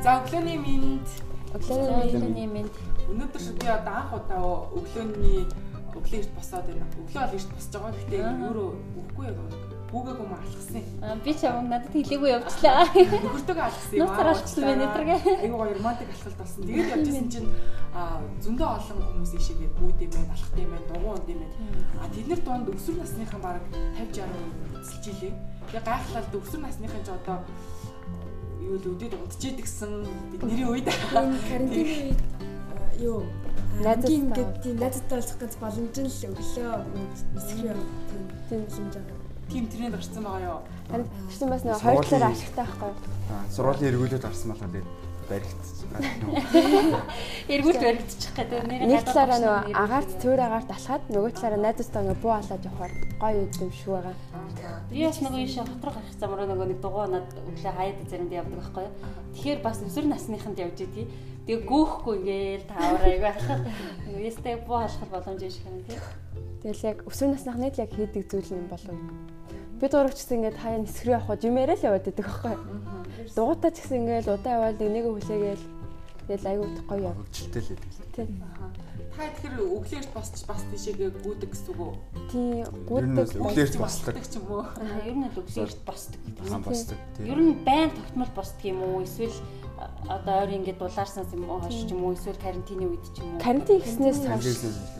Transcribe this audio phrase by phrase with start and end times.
[0.00, 1.00] За өглөөний минь
[1.52, 2.70] Өглөөний минь
[3.10, 5.42] өнөөдөр би одоо анх удаа өглөөний
[5.92, 6.86] өглөө эрт босоод байна.
[7.02, 7.92] Өглөө бол эрт босож байгаа.
[7.98, 8.68] Гэхдээ өөрөө
[9.02, 10.84] үхгүй яг Гүүгээгүй маа алхсан.
[11.24, 12.86] Би ч юм надад хэлээгүй явчлаа.
[12.94, 14.06] Нөхөртөг алхсан юм.
[14.06, 15.08] Нууцаар алхсан байна өдрөг.
[15.42, 16.62] Айгуу гоё романтик алхалт болсон.
[16.62, 17.48] Тэгээд явж исэн чинь
[17.90, 21.56] а зөндөө олон хүмүүс ишигээ гүйд юм байна, алхах юм байна, дугуй унд юм байна.
[21.98, 23.58] А тэднэр дунд өсвөр насныхан баг
[23.98, 25.34] 50 60% эзэлж илээ.
[25.74, 27.38] Тэгээд гайхалтай өсвөр насныхан ч одоо
[28.70, 29.92] юу л өдөд унтчихэд гисэн
[30.30, 30.86] бидний үед.
[31.10, 32.20] карантины үед
[33.02, 33.26] юу
[33.80, 37.08] Найзтай ингээд тийм найзтай болох гэж боломж нь л өглөө юм.
[38.46, 39.20] Тийм боломж байгаа
[39.50, 40.60] тийм тренд гарсан байгаа юу.
[40.90, 42.92] Харин тэгсэн бас нэг хоёр талаар ашигтай байхгүй.
[43.34, 44.88] Аа сургуулийн эргүүлээд гарсан болохоор тэгээд
[45.30, 45.86] баригдчих.
[47.50, 52.34] Эргүүлт баригдчих гэдэг нэг талаараа нөгөө агаарт цөөр агаарт алхаад нөгөө талаараа найзтайгаа ингээ буу
[52.34, 54.16] алаад явахаар гоё юм шүү байгаа.
[54.90, 58.58] Би бас нөгөө ийшээ хотрох гарах замраа нөгөө нэг дугуй над өглөө хаяад заримдаа явдаг
[58.58, 58.94] байхгүй юу.
[59.34, 61.06] Тэгэхээр бас өсвөр насныханд явж идэгий.
[61.46, 63.62] Тэгээ гөөхөхгүй ингээл таавар аяга алхах.
[64.18, 66.02] Ястай буу алхах боломж юм шиг байна тийм.
[66.62, 68.98] Тэгэл яг өсвөр насныхны л яг хийдэг зүйл юм болов
[69.80, 72.56] бид урагч гэсэн ингээд хаяа нисгэр явах жимээрээ л яваад байдаг байхгүй.
[73.32, 75.64] Дугуйтаа ч гэсэн ингээд удаа яваал нэг хүлээгээл
[76.28, 77.16] тэгэл аягүй гоё яв.
[77.16, 77.90] Хөвчлөлтэй л байдаг.
[78.12, 78.28] Тийм.
[79.10, 81.94] Та тэгэхээр өглөөж босч бас тийшээгээ гүдэг гэсэн үг үү?
[82.30, 84.64] Тийм, гүдэг өглөөж босдог ч юм уу?
[85.04, 86.20] Ер нь л өглөөж босдог.
[86.44, 86.98] Хаан босдог.
[87.20, 89.04] Ер нь байн тогтмол босдог юм уу?
[89.04, 89.34] Эсвэл
[90.08, 93.40] одоо ойр ингээд дулаарснаас юм уу ч юм уу эсвэл карантины үед ч юм уу?
[93.40, 94.46] Карантин гэснээс хойш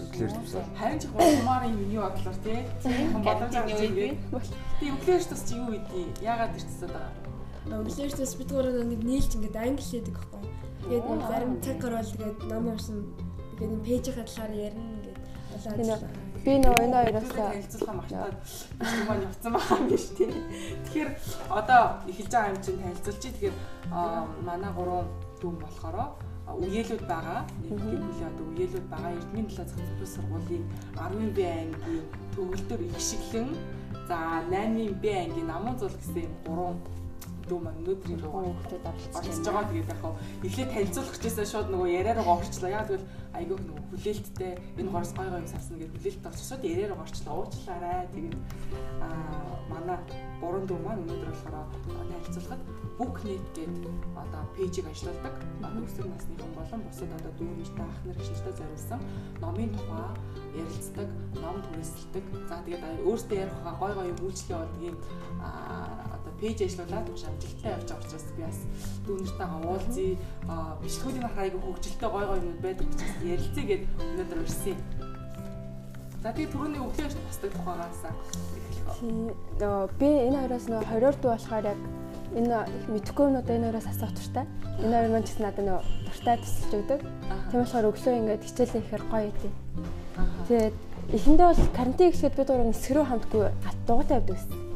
[0.00, 0.64] өглөөж тусаа.
[0.78, 2.58] Харин ч хумаар юм юу бодлоор тий
[3.24, 4.18] карантины үед
[4.80, 7.82] би өглөөж тус чи юу ийдий яагаад ирчихсэн байгаа?
[7.84, 10.42] Өглөөж тус бид гурав нэг нийлж ингээд англи хийдэг байхгүй.
[10.88, 12.98] Тэгээд зарим цаг гарвал тэгээд ном уншсан
[13.60, 15.18] тэгээд нэг пэйжийн талаар ярина ингээд.
[15.76, 18.36] Болоод Би нөгөө энэ хоёроос танилцуулах магтаад
[18.80, 20.32] юм явцсан байгаа юм биш тий.
[20.84, 21.10] Тэгэхээр
[21.52, 23.56] одоо эхэлж байгаа юм чинь танилцуулж чи тэгэхээр
[24.48, 25.06] манай гурван
[25.40, 25.96] дүн болохоор
[26.48, 27.44] үеэлүүд байгаа.
[27.60, 29.12] Нэг бүлээ одоо үеэлүүд байгаа.
[29.20, 30.64] Эрдмийн талаа зах зээл сургуулийн
[30.96, 33.48] 10-ын Б ангийн төгөлдөр их шиглэн
[34.08, 34.16] за
[34.48, 36.80] 8-ын Б ангийн намун зул гэсэн гурван
[37.50, 39.66] дүү маань өнөөдрийн хүүхдэд оролцож байгаа.
[39.70, 40.14] Тэгээд яг хаа
[40.46, 42.70] эхлээд танилцуулах гэжсэн шууд нөгөө яриа руу орчлоо.
[42.70, 46.62] Яг тэгвэл айгүй нөгөө хүлээлттэй энэ гороос гой гой юм сарсна гэж хүлээлт орч шууд
[46.62, 47.34] яриа руу орчлоо.
[47.42, 48.06] Уучлаарай.
[48.14, 48.38] Тэгээд
[49.02, 49.98] аа манай
[50.38, 52.62] гурван дүү маань өнөөдөр болохоор танилцуулахад
[53.00, 53.72] Booknet гэдэг
[54.12, 55.34] одоо пэйжийг ажилладаг.
[55.64, 59.00] Одоо өсвөр насныхан болон бусад одоо дүү нэртэй ах нар гişтэй зориулсан
[59.40, 60.04] номын тухай
[60.60, 61.08] ярилцдаг,
[61.40, 62.24] ном түрээсэлдэг.
[62.44, 64.96] За тэгээд өөртөө ярих гой гой юм үйлчлэл явуулдаг юм
[65.40, 68.58] аа пэйж ажиллуулад маш амжилттай явж байгаа учраас би бас
[69.06, 70.16] дүүнэртэйгээ уулзъя.
[70.48, 74.78] Аа бичлэгүүдийн хараа айгүй хөгжилтэй гой гой юм байдаг учраас ярилцъя гэд өнөөдөр урьсан.
[76.22, 78.50] За тэгээ түрүүний өглөөж босдог тухайгаас эхлэх.
[79.60, 81.80] Нөө би энэ хоёроос нөө 20 дуу болохоор яг
[82.36, 82.56] энэ
[82.92, 84.46] мэдхгүй юм одоо энэ хоёроос асуух туртай.
[84.84, 87.00] Энэ хоёр маань ч гэсэн надад нөө дуртай тусалж өгдөг.
[87.50, 89.52] Тийм болохоор өглөө ингээд хичээлээ ихээр гоё идэв.
[90.48, 90.76] Тэгээд
[91.16, 93.42] эхэндээ бол карантин ихсэд бид гурав нисгэрүү хамтгүй
[93.88, 94.69] дугуйтай явдаг гэсэн.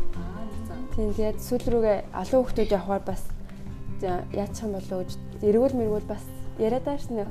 [0.94, 3.22] Тийм тэгээд сүүл рүүгээ олон хүмүүс явахаар бас
[4.02, 5.12] яачих юм болоо гэж
[5.42, 6.24] эргүүл мэргүүл бас
[6.58, 7.26] яриад байгаа шнэ.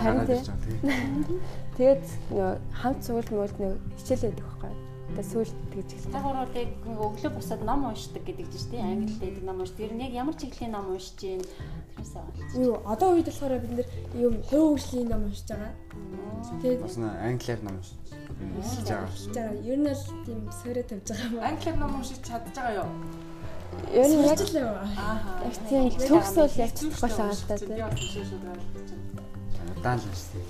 [0.00, 1.40] Харин тийм.
[1.76, 2.04] Тэгээд
[2.72, 4.72] хамт сүүл мөөлд нэг хичээлээд өгөх байхгүй.
[5.04, 6.12] Тэгээд сүүл тэгж хэлсэн.
[6.16, 9.80] Тагууруудыг өглөө босоод ном уншдаг гэдэг чинь тийм англи хэлдэг ном уншдаг.
[9.84, 11.42] Тэр нь яг ямар чиглэлийн ном уншиж гин
[11.94, 12.38] тэрнээсээ олж.
[12.58, 13.88] Юу одоо үед болохоор бид нэр
[14.18, 15.72] юм хувь хөгжлийн ном уншиж байгаа.
[16.62, 17.98] Тэгээд бас англиар ном уншиж
[18.58, 19.54] уншиж байгаа.
[19.62, 21.40] Ер нь л тийм сөрөө тавьж байгаа юм.
[21.40, 22.90] Англиар ном уншиж чадж байгаа юу?
[23.94, 24.86] Ер нь яг л аа.
[25.46, 27.78] Яг тийм төгс бол яг чадахгүй байгаа л та тийм.
[29.78, 30.40] Удаан л уншсан.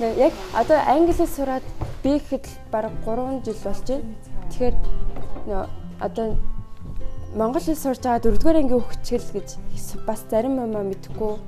[0.00, 1.66] Яг одоо англиар сураад
[2.02, 4.14] би ихэд бараг 3 жил болж байна.
[4.50, 4.76] Тэгэхээр
[5.46, 5.62] нөө
[6.00, 6.36] одоо
[7.32, 9.48] Монгол хэл сурж байгаа 4 дугаар ангийн хөгчгөл гэж
[10.04, 11.40] бас зарим юм аа мэдхгүй.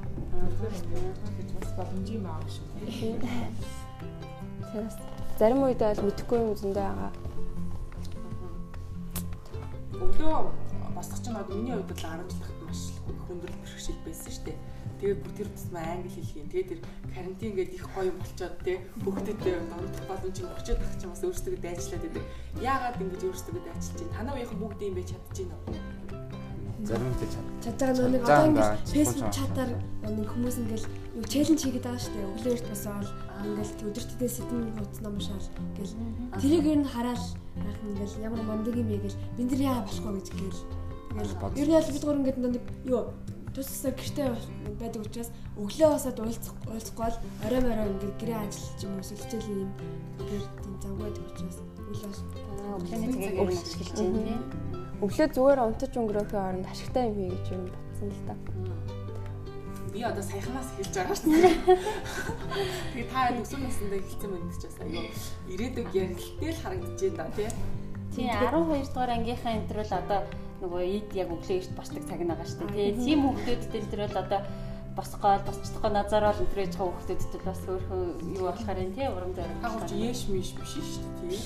[4.73, 4.97] Тэрс
[5.37, 7.13] зарим үед бол мэдэхгүй юм зөндөө байгаа.
[10.05, 10.37] Өглөө
[10.97, 12.81] босох чинь одоо миний хувьд л 10 жилд маш
[13.29, 14.64] хөндрөл бэрхшээл байсан шүү дээ.
[15.05, 16.49] Тэгээд бүр тэр тусмаа англи юм.
[16.49, 16.81] Тэгээд тэр
[17.13, 18.73] карантин гэдэг их гоё болчоод те
[19.05, 22.25] хөхтөдөө дондох боломж юм очиод тах чинь бас өөрсдөө дайчлаад байдаг.
[22.65, 26.05] Яагаад ингэж өөрсдөө дайчилж чинь танаа уухийн бүгд юм бэ чадчихэв нөө
[26.89, 27.47] зарим нь чад.
[27.65, 29.71] Чадж байгаа нэг одоо ингээд фэйсбુક чатаар
[30.09, 30.87] нэг хүмүүс ингээл
[31.17, 32.29] юу челленж хийгээд байгаа шүү дээ.
[32.33, 33.09] Өглөөрт босоод
[33.45, 35.95] ингээл өдөртдөө сэтгэн нууц ном шаал ингээл
[36.41, 40.13] тэрийг ер нь хараад ах ингээл ямар мондөг юм бэ гэл бид нар яа болохгүй
[40.17, 40.63] гэж гээл.
[41.13, 43.03] Ингээл ер нь л бид гур ингээд нэг юу
[43.55, 44.29] тусаа гэртээ
[44.81, 49.49] байдаг учраас өглөө босоод уулзах уулзахгүй бол орой морой ингээд гэрээ ажиллаж юм уу хичээл
[49.55, 49.71] юм
[50.19, 51.59] ингээд тийм завгүй байдаг учраас
[51.91, 52.11] өглөө
[52.75, 54.75] өглөөний цагийг ашиглаж байна
[55.05, 57.65] өглөө зүгээр унтаж өнгөрөөхийн оронд ашигтай юм хий гэж юм
[57.95, 58.35] харагдсан л та.
[59.93, 61.55] Би одоо саяханаас хэлж байгаа шүү дээ.
[62.95, 65.07] Тэгээ та төгсөр насндаа хэлсэн мэт ч бас айгүй
[65.55, 67.51] ирээдүг ярилттэй л харагдаж байна да тий.
[68.15, 70.21] Тийм 12 дугаар ангийнхаа төр бол одоо
[70.63, 72.95] нөгөө ид яг өглөө эрт босдог цаг шүү дээ.
[72.95, 74.41] Тэгээ тийм хүмүүстэй энэ төр бол одоо
[74.95, 78.03] босгоод босчихдогоо назараад энэ төрөж байгаа хүмүүстэд бол бас өөрхөн
[78.39, 79.59] юу болохоор энэ тий урам зориг.
[79.63, 81.43] Хагууч яэш миш биш шүү дээ тий.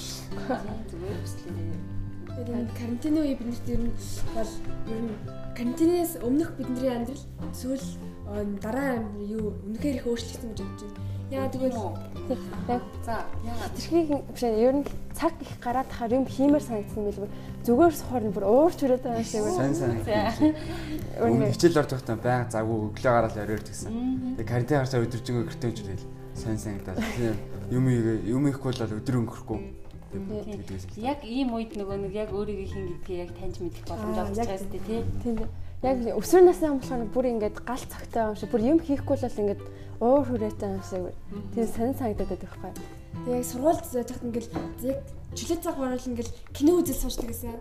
[0.93, 1.99] Зүгээр өслөө.
[2.28, 3.93] Тэгээд энэ карантины үе биднэрт ер нь
[4.37, 4.52] бол
[4.93, 5.12] ер нь
[5.56, 7.87] карантинээс өмнөх бидний амьдрал эсвэл
[8.60, 11.18] дараа юу үнэхээр их өөрчлөгдсөн гэж бодож байна.
[11.29, 11.77] Яа тэгвэл
[12.69, 17.29] яг за яа тэрхийг биш ер нь цаг их гараад тахаар юм хиймээр санагдсан байлгүй
[17.69, 19.75] зүгээр сухаар нь бүр уурч хүрээд байгаа шиг байна.
[19.77, 20.55] Сайн сайн.
[21.21, 23.93] Өмнө хичээл орж байхдаа байнга завгүй өглөө гараад оройр гэсэн.
[24.41, 25.91] Тэгээ карантин харсаа өдөржингөө гэртээ очил
[26.33, 26.97] сайн сайн даа.
[27.69, 27.85] Юм
[28.25, 29.61] юм ихгүй бол өдөр өнгөрөхгүй.
[30.97, 34.57] Яг ийм үед нөгөө нэг яг өөрийгөө хин гэдгийг яг таньж мэдэх боломж олж байгаа
[34.73, 35.01] дээ тий.
[35.21, 35.45] Тийм.
[35.79, 39.63] Яг өсвөр насны болохоор бүр ингээд гал цагтай юм шиг бүр юм хийхгүй л ингээд
[40.03, 41.15] уур хүрээтэй юм шиг
[41.55, 42.73] тийм сонь санагдаад байдаг байхгүй.
[43.23, 44.51] Тэг яг сургуульд зоожхад ингээл
[44.91, 44.99] яг
[45.39, 47.55] жилийн цаг баруул ингээл кино үзэл суучдаг гэсэн.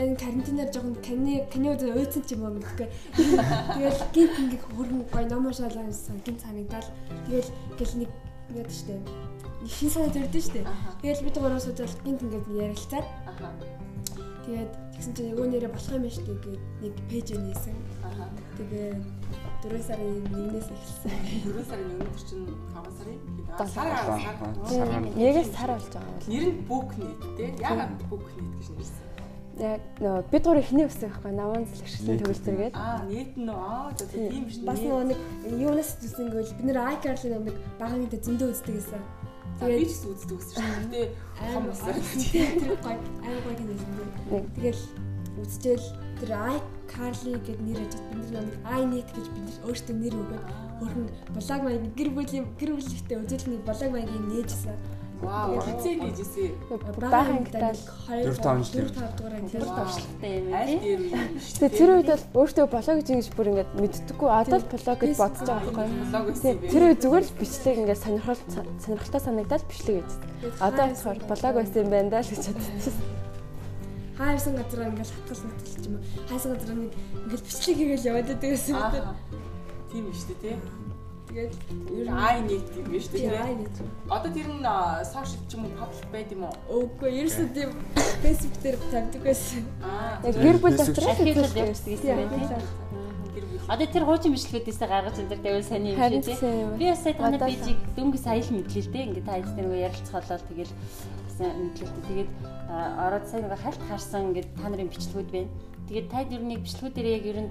[0.00, 2.88] Яг карантинаар жоохон кино кино үзэл уйдсан ч юм уу мэдгүй.
[3.12, 6.88] Тэгэл гинт ингээ хөргөн гой ном уншаалаа юмсан гинт санагдал.
[7.28, 8.10] Тэгэл гэл нэг
[8.56, 8.96] яд штэ.
[8.96, 10.64] Нэг шин санаа төрдөн штэ.
[11.04, 13.06] Тэгэл бид гурав суучаал гинт ингээ ярилцаад.
[14.48, 17.76] Тэгээд тэгсэн чинь өө нэрээ болох юм шүү дээ гээд нэг пэйж нээсэн.
[18.58, 18.98] Тэгээд
[19.62, 21.14] 4 сарын 1-ээс эхэлсэн.
[21.46, 23.86] 4 сарын 1-нд чинь 5 сарын хэд сар.
[25.14, 26.26] Нэгээс сар болж байгаа бол.
[26.26, 27.50] Нэр нь Book Net тий.
[27.62, 29.06] Яагаад Book Net гэж нэрсэн?
[29.58, 32.74] Яг нөө бид гурав ихний өсөх байхгүй наман зэлгшлийн төгөл зэрэгэд.
[32.78, 34.62] Аа нийт нь аа тийм биш.
[34.62, 39.02] Бас нэг юунаас зүсэнгөл бид нэр iCarly нэг багааны дэ зөндөө үздэг гэсэн.
[39.58, 41.06] Тэгээд би ч үздэг гэсэн шүү дээ.
[41.52, 41.94] Хом усаа.
[41.94, 42.96] Тэр гой
[43.26, 43.74] айн гой гэнэ.
[44.54, 44.82] Тэгэл
[45.42, 45.86] үзчихэл
[46.18, 50.44] тэр iCarly гэдэг нэр ажиж бид нар нэг iNet гэж бид өөртөө нэр өгөөд
[50.78, 54.76] хөрхөн блог маяг гэр бүлийн гэр бүлийнхтэй үзүүлэлтний блог маягийг нээжсэн.
[55.18, 56.54] Вау, хизээ нээжсэн.
[57.02, 61.42] Баахантаа 4 5 жил 4 5 дугаар анги туршлагатай юм үү?
[61.58, 65.12] Тэгээ тэр үед бол өөртөө блог гэж ингэж бүр ингэж мэддэггүй одоо л блог гэж
[65.18, 65.86] бодож байгаа байхгүй.
[65.90, 66.58] Юм.
[66.70, 68.42] Тэр үед зүгээр л бичлэг ингэж сонирхол
[68.78, 70.18] сонирхолтой санагдаад бичлэг хийдэг.
[70.62, 72.94] Одоо болохоор блог байсан юм байна даа л гэж бодчихсон.
[74.18, 76.02] Хайрсан газараа ингээл хатгал натгал ч юм уу.
[76.30, 76.92] Хайрсан газараа нэг
[77.26, 78.92] ингээл бичлэг хийгээл яваад байдаг гэсэн үү
[79.90, 80.52] тийм биш үү те
[81.28, 81.52] тэгээд
[81.92, 83.74] ер нь ай нет юм биш үү ай нет
[84.08, 84.64] одоо тэр нь
[85.12, 86.54] сошиал ч юм уу паблик байд юм уу?
[86.72, 87.70] Үгүй ерөөсөө тийм
[88.24, 89.64] фэйсбુક дээр тавьдаг байсан.
[89.84, 92.88] Аа гэр бүл дотор архивлал явуулдаг гэсэн юм байна
[93.68, 96.72] Одоо тэр хуучин бичлэгүүдээс гаргаж энэ дээр сайн юм шиг тийм.
[96.80, 99.06] Би бас сая таны бижиг дөнгөс аял мэдлээ л дээ.
[99.12, 100.72] Ингээ та аял дээр ярилцгаалал тэгэл
[101.36, 101.88] мэдлээ.
[102.08, 102.30] Тэгээд
[102.72, 105.52] ороод сая нэг хальт харсан ингээд та нарын бичлэгүүд байна.
[105.88, 107.50] Тэгээд тад ер нь яг бичлэгүүдээр яг ер нь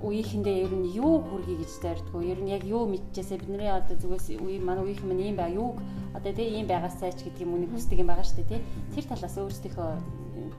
[0.00, 2.24] үеийнхэндээ ер нь юу хүргэе гэж зордгоо.
[2.24, 5.84] Ер нь яг юу мэдчихээсээ бидний одоо зүгээс үе манай үеийнхэн маань ийм бай юуг
[6.16, 8.60] одоо тэгээ ийм байгаасай ч гэдэг юм уу нэг хүсдэг юм байгаа шүү дээ тий.
[8.96, 9.90] Тэр талаас өөрсдийнхөө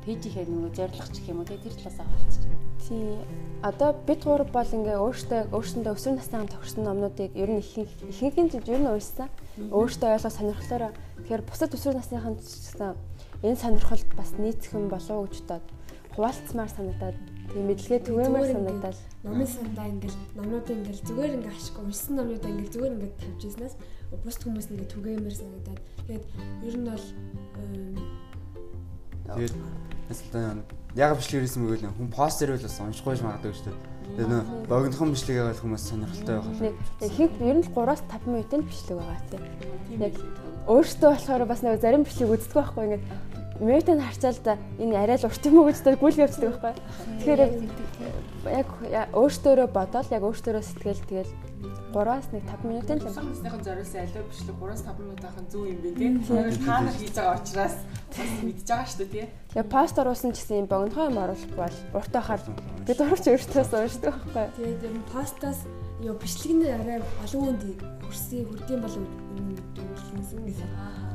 [0.05, 2.45] пэйжийнхээ нөгөө зорилго ч гэх юм уу тий тэр талаас авалцчих.
[2.85, 3.17] Тий.
[3.65, 8.37] Одоо бид гур бол ингээ өөртөө өөрсөндөө өсвөр насны тохирсон номнуудыг ер нь ихэнх ихэнх
[8.37, 9.29] нь ер нь уншсан.
[9.57, 10.91] Өөртөө ойлгох сонирхлоороо
[11.25, 12.93] тэгэхээр бусад өсвөр насныхан ч гэсэн
[13.45, 15.65] энэ сонирхолд бас нийцхэн болов гэж бодоод
[16.21, 17.17] хуваалцмаар санагдаад
[17.49, 22.73] тийм мэдлэгээ түгээмээр санагдаад номын сандаа ингээл номнуудаа ингээл зүгээр ингээ ашиггүй уншсан номнуудаа ингээл
[22.77, 23.75] зүгээр ингээ тавьж ирснээс
[24.21, 26.25] бус хүмүүс ингээ түгээмээр санагдаад тэгээд
[26.61, 27.07] ер нь бол
[29.33, 29.55] тэгээд
[30.13, 30.61] эсвэл
[30.93, 33.79] яг бичлэг хийсэн мөгөл хүн постэр бол бас уншихгүй магадгүй шүү дээ.
[34.11, 36.75] Тэгээд нөө богинохон бичлэгээ бол хүмүүс сонирхолтой байх бол.
[37.07, 39.43] Ихэнх ер нь 3-аас 5 минутын бичлэг байгаа тийм.
[40.03, 40.15] Яг
[40.67, 43.03] өөртөө болохоор бас нэг зарим бичлэг үздэг байхгүй ингээд
[43.59, 46.73] Мэтэн харцаал да энэ арай л урт юм уу гэж гүйл явцдаг байхгүй.
[47.19, 47.41] Тэгэхээр
[48.49, 48.67] яг
[49.13, 51.31] өөртөөрөө бодоод яг өөртөөрөө сэтгэл тэгэл
[51.91, 53.13] 3-аас 1 5 минутын л юм.
[53.13, 56.13] Насныхан зориулсан аливаа бичлэг 3-аас 5 минут ахын зөв юм бэ тийм.
[56.65, 57.75] Та нар хийж байгаа учраас
[58.41, 59.27] мэдж байгаа шүү дээ тийм.
[59.59, 62.41] Яг пост оруулсан гэсэн юм богинохон юм оруулах бол урт ахаар
[62.87, 64.47] бид урч өөртөөс уушдаг байхгүй.
[64.57, 65.59] Тэгээд юм постаас
[65.99, 67.63] ёо бичлэг нь арай олон хүнд
[68.07, 69.03] хүрсэн хүрдэм болов
[69.37, 70.65] юм дүүрсэн гэсэн.
[70.79, 71.10] Аа.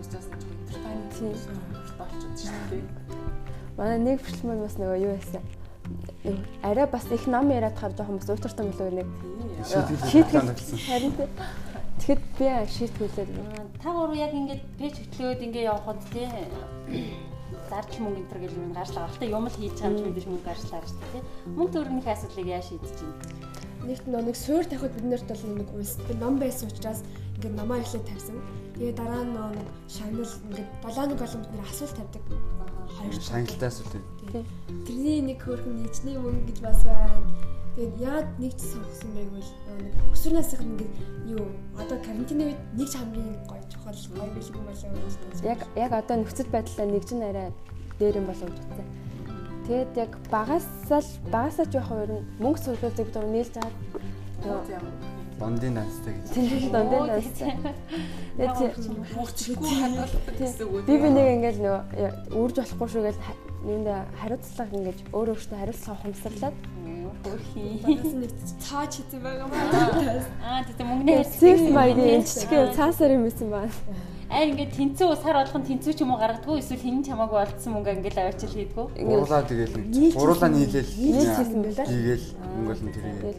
[0.00, 0.28] Ахалт өгөөсөөс
[0.96, 1.32] нь тийм
[2.00, 2.84] болчиход шүү дээ.
[3.76, 5.44] Манай нэг бичлэг бас нөгөө юу байсан?
[6.64, 9.08] Арай бас их ном яриад хаар жоохон бас уутартай болов нэг
[10.08, 10.56] шийтгэл
[10.88, 11.12] харин
[12.00, 13.30] тэгэхэд би шийтгүүлээд
[13.84, 16.28] та гурав яг ингээд пэйж хөтлөөд ингээд явхад тий.
[17.68, 19.04] Зардал мөнгө энэ төр гэж юм гарчлаа.
[19.04, 21.22] Гаралтай юм л хийж байгаа юм биш мөнгө гарчлаа гэж тий.
[21.60, 25.96] Мөнгө төгрөгийн асуудлыг яа шийдэж байна нэгт нэг суур тавихад бид нарт бол нэг улс
[26.20, 27.00] ном байсан учраас
[27.36, 28.36] ингээд намаа ихлэ тавьсан.
[28.80, 32.24] Тэгээ дараа нь нэг шагнал ингээд 7 нэг олон бид нэр асуулт тавьдаг.
[32.96, 34.44] хоёр шангалтаас үлээ.
[34.88, 37.28] Тэрний нэг хөөрхөн нийцний мөнгө гэж бас байна.
[37.76, 39.50] Тэгээд яагаад нэг ч сонгосон байг бол
[39.84, 40.94] нэг өсвөрнээс их ингээд
[41.28, 41.44] юу
[41.76, 46.16] одоо карантины үед нэг ч хамгийн гоё чухал гоё бэлгэн болоо гэж яг яг одоо
[46.16, 47.52] нөхцөл байдлаа нэг ч арай
[48.00, 48.88] дээр юм болоо гэж бодсон.
[49.68, 55.09] Тэгээд яг багасаа л багасаа ч яг хоёр мөнгө сурлуулдаг бид нийлж байгаа
[55.40, 56.32] Дондын настай гэж.
[56.36, 57.54] Тийм дондын настай.
[58.36, 58.76] Тэгээд
[59.16, 60.84] мөрчгүй хадгалдаг гэсэн үг.
[60.84, 63.16] Би би нэг ингээл нөгөө үрж болохгүй шүү гэж
[63.64, 63.88] юунд
[64.20, 66.56] хариуцлага ингэж өөр өөртөө хариуцлага ухамсарлаад
[67.20, 68.32] Багаас нэг
[68.64, 70.24] цааш хийсэн байгаа маа.
[70.40, 73.72] Аа тийм мөнгөний хэсэг маягийн жижиг цаасаар юм байсан байна.
[74.32, 77.92] Аа ингээд тэнцүү сар болгон тэнцүү ч юм уу гаргадгүй эсвэл хин чамаагүй олдсон мөнгө
[78.00, 78.86] ингээд аваачил хийдгүү.
[79.04, 79.76] Гурлаа тэгэл
[80.16, 82.24] гурлаа нийлээл хийгээл
[82.56, 83.36] мөнгө олон тэрийг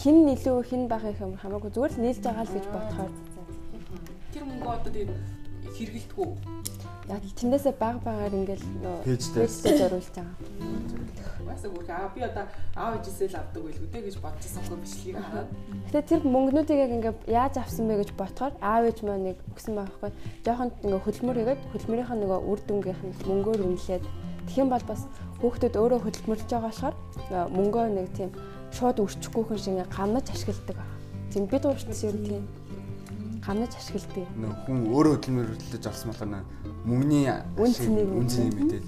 [0.00, 3.12] хин илүү хин бага юм хамаагүй зүгээр л нийлж байгаа л гэж бодохоор
[4.32, 5.10] тэр мөнгө одоо тэгээд
[5.76, 6.28] хэрэгэлдэггүй
[7.08, 8.64] яг тэндээсээ баг багаар ингээл
[9.04, 10.36] пэйждээс зориулж байгаа.
[11.42, 12.46] Бас үгүй аа би одоо
[12.78, 15.50] аав ээжээсээ л авдаг байлгүй дээ гэж бодчихсон хөө бичлэгийг хараад.
[15.90, 19.74] Тэгээ тэр мөнгнүүдийг яг ингээ яаж авсан бэ гэж бодохоор аав ээж маань нэг өгсөн
[19.76, 20.10] байхгүй.
[20.46, 24.04] Жохонд ингээ хөдөлмөр хийгээд хөдөлмөрийнхөө нөгөө үр дүнгийнх нь мөнгөөр үнэлээд
[24.46, 25.02] тэгэх юм бол бас
[25.42, 26.94] хүүхдүүд өөрөө хөдөлмөрлж байгаа болохоор
[27.50, 28.30] мөнгөө нэг тийм
[28.72, 30.96] шууд өрчихгүйхэн шиг гамнаж ашигладаг байна.
[31.32, 32.44] Тийм бид уурчсан юм тийм
[33.46, 34.28] гамнаж ашигладаг.
[34.36, 36.44] Нөх хүн өөрөө хөдөлмөрлөж авсан болохоор
[36.88, 37.26] мөнгөний
[37.58, 38.86] үн цэнийг үн цэнийг мэдээд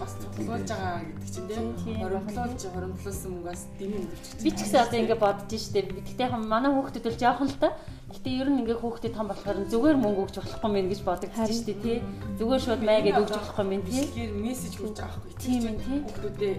[0.00, 4.26] бас төлөвлөж байгаа гэдэг чинь тийм хоримтлуулж хоримтлуулсан мөнгөөс дэмий өгч.
[4.40, 5.88] Би ч гэсэн одоо ингэ бодож штеп.
[5.92, 7.68] Гэхдээ яг манай хүүхдэд бол жоохон л та.
[8.08, 11.78] Гэхдээ ер нь ингээ хүүхдэд том болохоор зүгээр мөнгө өгч болохгүй мэн гэж бодогдсон штеп
[11.84, 11.98] тий.
[12.40, 14.04] Зүгээр шууд май гэдээ өгч болохгүй мэн тий.
[14.40, 15.32] Мессеж хүрч байгаа хгүй.
[15.36, 15.98] Тийм ээ тий.
[16.00, 16.54] Хүүхдүүдээ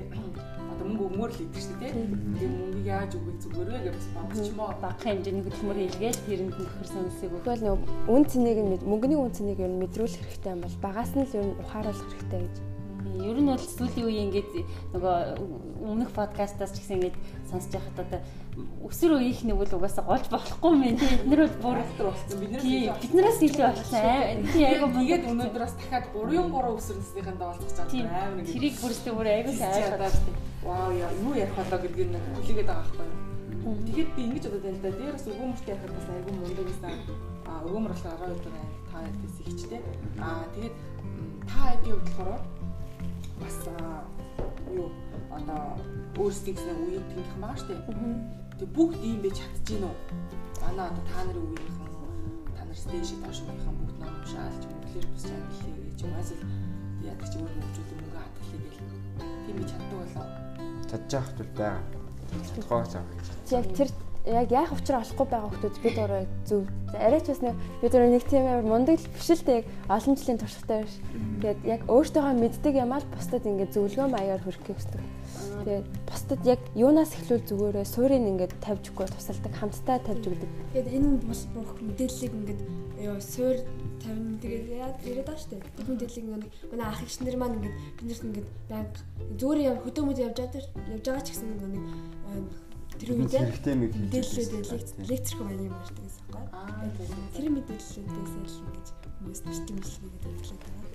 [0.82, 2.10] одоо мөнгө өгмөр л идэг шүү дээ тийм.
[2.34, 4.74] Тэгээ мөнгө яаж өгөх зүгээр вэ гэж бодож юм уу?
[4.82, 7.46] багах хэмжээний хөдөлмөр хийлгээд тэрэнд тохир сонирсыг өгөх.
[7.46, 11.12] Тэгвэл нөгөө үн цэнийг нь мөнгөний үн цэнийг ер нь мэдрүүлэх хэрэгтэй юм бол багаас
[11.14, 12.56] нь л ер нь ухааруулах хэрэгтэй гэж.
[13.22, 14.52] Ер нь бол сүүлийн үеийн ингээд
[14.98, 15.16] нөгөө
[15.86, 18.20] өмнөх подкастаас ч гэсэн ингээд сонсож байхад одоо
[18.88, 22.38] өсөр үеийнх нэг бол угаасаа голж болохгүй мэн тий бид нар бол бүр автор болсон
[22.42, 22.64] биднээс
[23.04, 24.02] биднээс илүү болсон
[24.52, 28.76] тий айгу тэгээд өнөөдөр бас дахиад 3-3 өсөр насныхандаа уулзах гэж байгаа амар нэг тэрийг
[28.82, 33.76] бүрстэй бүр айгу сайн ойлгоод вау юу ярих болоо гэдгийг нэг хүлээгээд байгаа байхгүй юу?
[33.86, 34.92] Тэгэхэд би ингэж бодод байна л да.
[34.98, 36.94] Дээрээс өгөөмөртэй ярихад бас айгу мундаг гэсэн
[37.50, 39.82] а өгөөмөр болохоор 12 дураа та дэс ихчтэй
[40.22, 40.76] а тэгээд
[41.50, 42.42] та айдын хувьд болохоор
[43.42, 43.58] бас
[44.72, 44.88] юу
[45.32, 45.62] одоо
[46.20, 47.76] өөрсдийнхээ үеийн тэнгих маа штэ.
[48.60, 49.96] Тэг бүгд ийм байж чадчихэв үү?
[50.62, 51.90] Манай одоо та нарын үеийнхэн
[52.56, 56.14] та нар стэйшид доош үеийнхэн бүгд ном уншаалч мөнгөлөр бус ангиллээ гэж юм.
[56.22, 56.44] Эсвэл
[57.10, 58.80] яадаг чи өөр хөгжүүд мөнгө хатгалыг гэл
[59.46, 60.51] тийм би чаддаг болоо.
[60.92, 61.84] Чадж явах зүйл байгаа.
[62.52, 63.08] Чадхаа цаах.
[63.52, 63.90] Яг тэр
[64.26, 66.68] яг яах учраа олохгүй байгаа хүмүүс бид өөрөө зөв.
[66.94, 70.40] Арайч бас нэг бид өөрөө нэг тийм амар мундаг биш л дээ яг олон жилийн
[70.44, 70.96] туршлагатай биш.
[71.42, 75.02] Тэгээд яг өөртөөгөө мэддэг юмаа л бусдад ингээд зөвлөгөө маягаар хүргэх гэсэн.
[75.62, 80.52] Тэгээд бусдад яг юунаас эхлүүл зүгээрээ суурийг ингээд тавьж өгөө тусалдаг, хамтдаа тавьж өгдөг.
[80.74, 82.62] Тэгээд энэ бол бүх мэдээллийг ингээд
[83.02, 83.58] ёо суур
[84.02, 85.62] тавина тэгээд яа яриад байгаа штэ.
[85.78, 88.94] Бүх мэдээллийг нэг манай ах эгч нар маань ингээд биднэрт ингээд банк
[89.38, 90.64] зүгээр юм хөдөөмөд явж байгаа
[90.94, 91.62] явж байгаа ч гэсэн нэг
[93.02, 97.34] тэр үед хэрэгтэй мэд мэдээлэлүүд электрик байна юм байна гэсэн юм байна.
[97.34, 100.90] Тэр мэдээллүүдээс л ингэж хүмүүс бичдэг мэдлэгийг хөтлөд байгаа.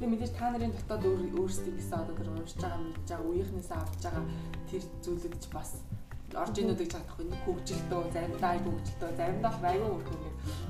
[0.00, 1.04] Тэгээ мэдээж та нарын дотоод
[1.36, 4.24] өөрсдийн гэсэн одоо тэр уншиж байгаа мэдж байгаа үеийнхнээс авч байгаа
[4.72, 5.70] тэр зүйлүүд ч бас
[6.30, 7.24] орж инүүд гэж чадахгүй.
[7.28, 10.20] Нэг хөгжилтөө заримдаа айгүй хөгжилтөө заримдаа л айгүй хөрхөн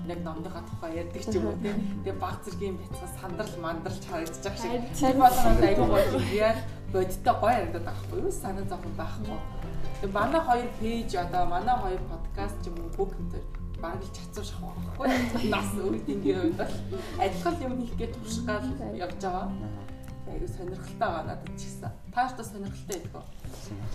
[0.09, 1.63] нэг номныхаа тухай ярьдаг ч юм уу.
[1.63, 4.83] Тийм тэгээ баг зэргийн бяцхан сандрал мандралж харагдаж байгаа шиг.
[4.99, 6.55] Тэр болоо айгүй гоё яа
[6.91, 8.33] бодиттой гоё харагдаад байгаа байхгүй юу?
[8.33, 9.39] Санаа зовхон байхгүй
[10.01, 14.13] Тэгээ манай хоёр пэйж одоо манай хоёр подкаст ч юм уу бүх энэ баг л
[14.13, 15.49] чацуу шахах байхгүй.
[15.51, 16.75] Нас үүдингийн хувьд бол
[17.25, 19.49] адилхан юм хийх гэж туршгаал явж байгаа.
[20.31, 21.91] Айгу сонирхолтой байгаа надад ч гэсэн.
[22.15, 23.27] Та сонирхолтой байдаг уу?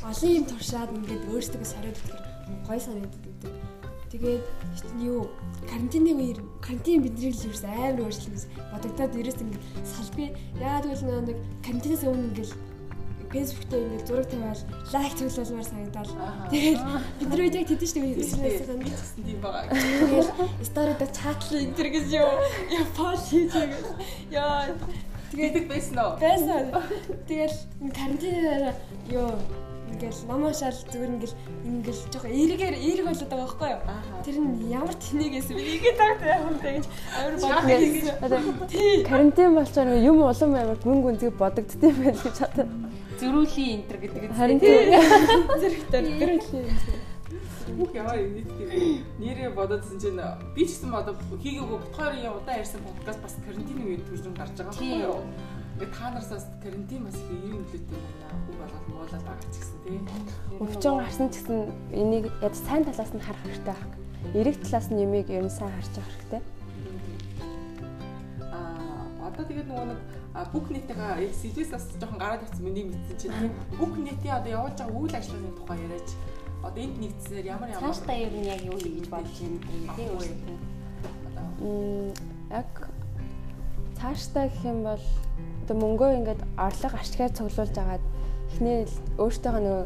[0.10, 3.54] Олон юм туршаад ингээд өөрсдөө сориод өгөх гой санагддаг.
[4.12, 4.44] Тэгээд
[5.02, 5.28] юу
[5.70, 10.28] карантины үеэр карантин бидний л ерөөс амар өөрчлөлт бодогдоод ерөөс ингээд салбай
[10.62, 12.52] яагаад гэвэл нэг карантинаас өмнө ингээд
[13.36, 14.62] фэйсбүүктээ ингээд зураг тавиал
[14.96, 16.12] лайк цуглуулмаар санагдал.
[16.52, 16.82] Тэгээд
[17.20, 19.76] бид нар үед яг тэдэн шүү дээ гэнэ гэсэн тийм байгаа.
[19.76, 20.30] Тэгээд
[20.64, 22.32] сторид чатлал энэ төр гэж юу
[22.72, 23.94] яа пол хийж байгаа.
[24.32, 24.72] Яа
[25.36, 26.16] тэгээд байсан уу?
[26.16, 26.66] Байсан.
[27.28, 27.58] Тэгэл
[27.92, 28.76] карантинаар
[29.12, 29.30] юу
[29.92, 31.36] ингээл ном уншаал зүгээр ингээл
[31.68, 33.82] ингээл жоохон эергээр эерэг болоод байгаа байхгүй юу?
[34.24, 36.86] Тэр нь ямар тэнийгээс бигээд тагтай явах вэ гэж
[37.20, 39.04] амар бодсон.
[39.06, 42.68] Карантин болчоор юм улам амар гүн гүнзгий бодогдсон юм байл гэж бодсон
[43.26, 47.14] зөрүүлийн энтер гэдэг нь харин зэрэгтэй зөрүүлийн
[47.66, 50.22] Бүх ямар нийттэй нэрээ бодоодсэн чинь
[50.54, 54.70] би ч гэсэн одоо хийгээгүй бодхоор удаа ярьсан подкаст бас карантины үед төржин гарч байгаа
[54.70, 55.26] байхгүй юу?
[55.76, 58.38] Ингээ та нараас карантин бас ийм нөлөөтэй байна.
[58.46, 60.04] Хүн болоод муулаад байгаа ч гэсэн тийм.
[60.62, 61.58] Өвчин гарсан ч гэсэн
[61.90, 63.98] энийг яд сайн талаас нь харах хэрэгтэй байна.
[64.38, 66.42] Эрэг талаас нь юмыг ер нь сайн харж авах хэрэгтэй.
[69.36, 70.00] Одоо тэгээд нөгөө нэг
[70.56, 74.96] бүх яг сэлвээс бас жоохон гараад ирсэн миний мэдсэн чинь бүх нийтийн одоо явуулж байгаа
[74.96, 76.10] үйл ажиллагааны тухай яриач.
[76.64, 80.08] Одоо энд нэгдсээр ямар ямар цаашдаа ер нь яг юу хийж болж байна тийм
[81.60, 82.16] үү?
[82.48, 82.72] Яг
[84.00, 85.04] цаашдаа гэх юм бол
[85.68, 88.04] одоо мөнгөө ингээд орлого ашигаар цуглуулж агаад
[88.56, 88.88] эхнээ
[89.20, 89.84] өөртөөхөө нөгөө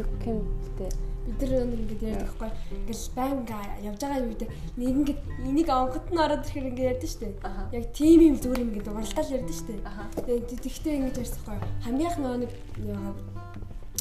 [0.00, 0.40] юу юм
[0.80, 0.88] те
[1.30, 4.42] бид нар ингээд ярьдаг байхгүй ингээл байнга явж байгаа үед
[4.76, 7.34] нэг ингээд энийг онгод нь ороод ирэхээр ингээд ярьдаг шүү дээ.
[7.78, 9.82] Яг тийм юм зүгээр ингээд уралдаал ярьдаг шүү дээ.
[10.26, 12.52] Тэгээд тэгтээ ингэж ярьсан байхгүй хамгийн их нэг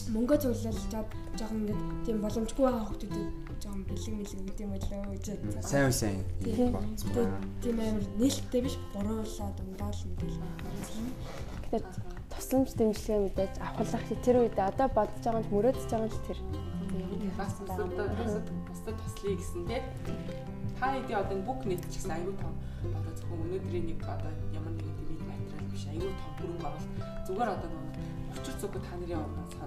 [0.10, 3.26] мөнгө цуглуулжаад жоохон ингээд тийм боломжгүй байгаа хүмүүстэй
[3.62, 5.26] жоохон бэлэг мэлэг гэдэг юм болоо гэж
[5.70, 6.20] сайн сайн.
[7.62, 8.76] Тийм амар нээлттэй биш.
[8.94, 10.40] Гуруулаад ундаал ингээл
[11.70, 11.86] тэгэхээр
[12.34, 16.40] тусламж дэмжлэгээ мэдээж авахлах тэр үед одоо бодож байгаа нь мөрөөдөж байгаа нь тэр
[17.38, 19.82] бас бусдад бусдад туслая гэсэн тий.
[20.80, 22.54] Та хэдий одоо бүх нэт ч гэсэн аюу том
[22.96, 26.78] одоо зөвхөн өнөөдрийн нэг одоо ямар нэгэн дэмэд материал биш аюу том хөрөнгө бол
[27.28, 27.70] зүгээр одоо
[28.34, 29.26] учир зүгт та нарын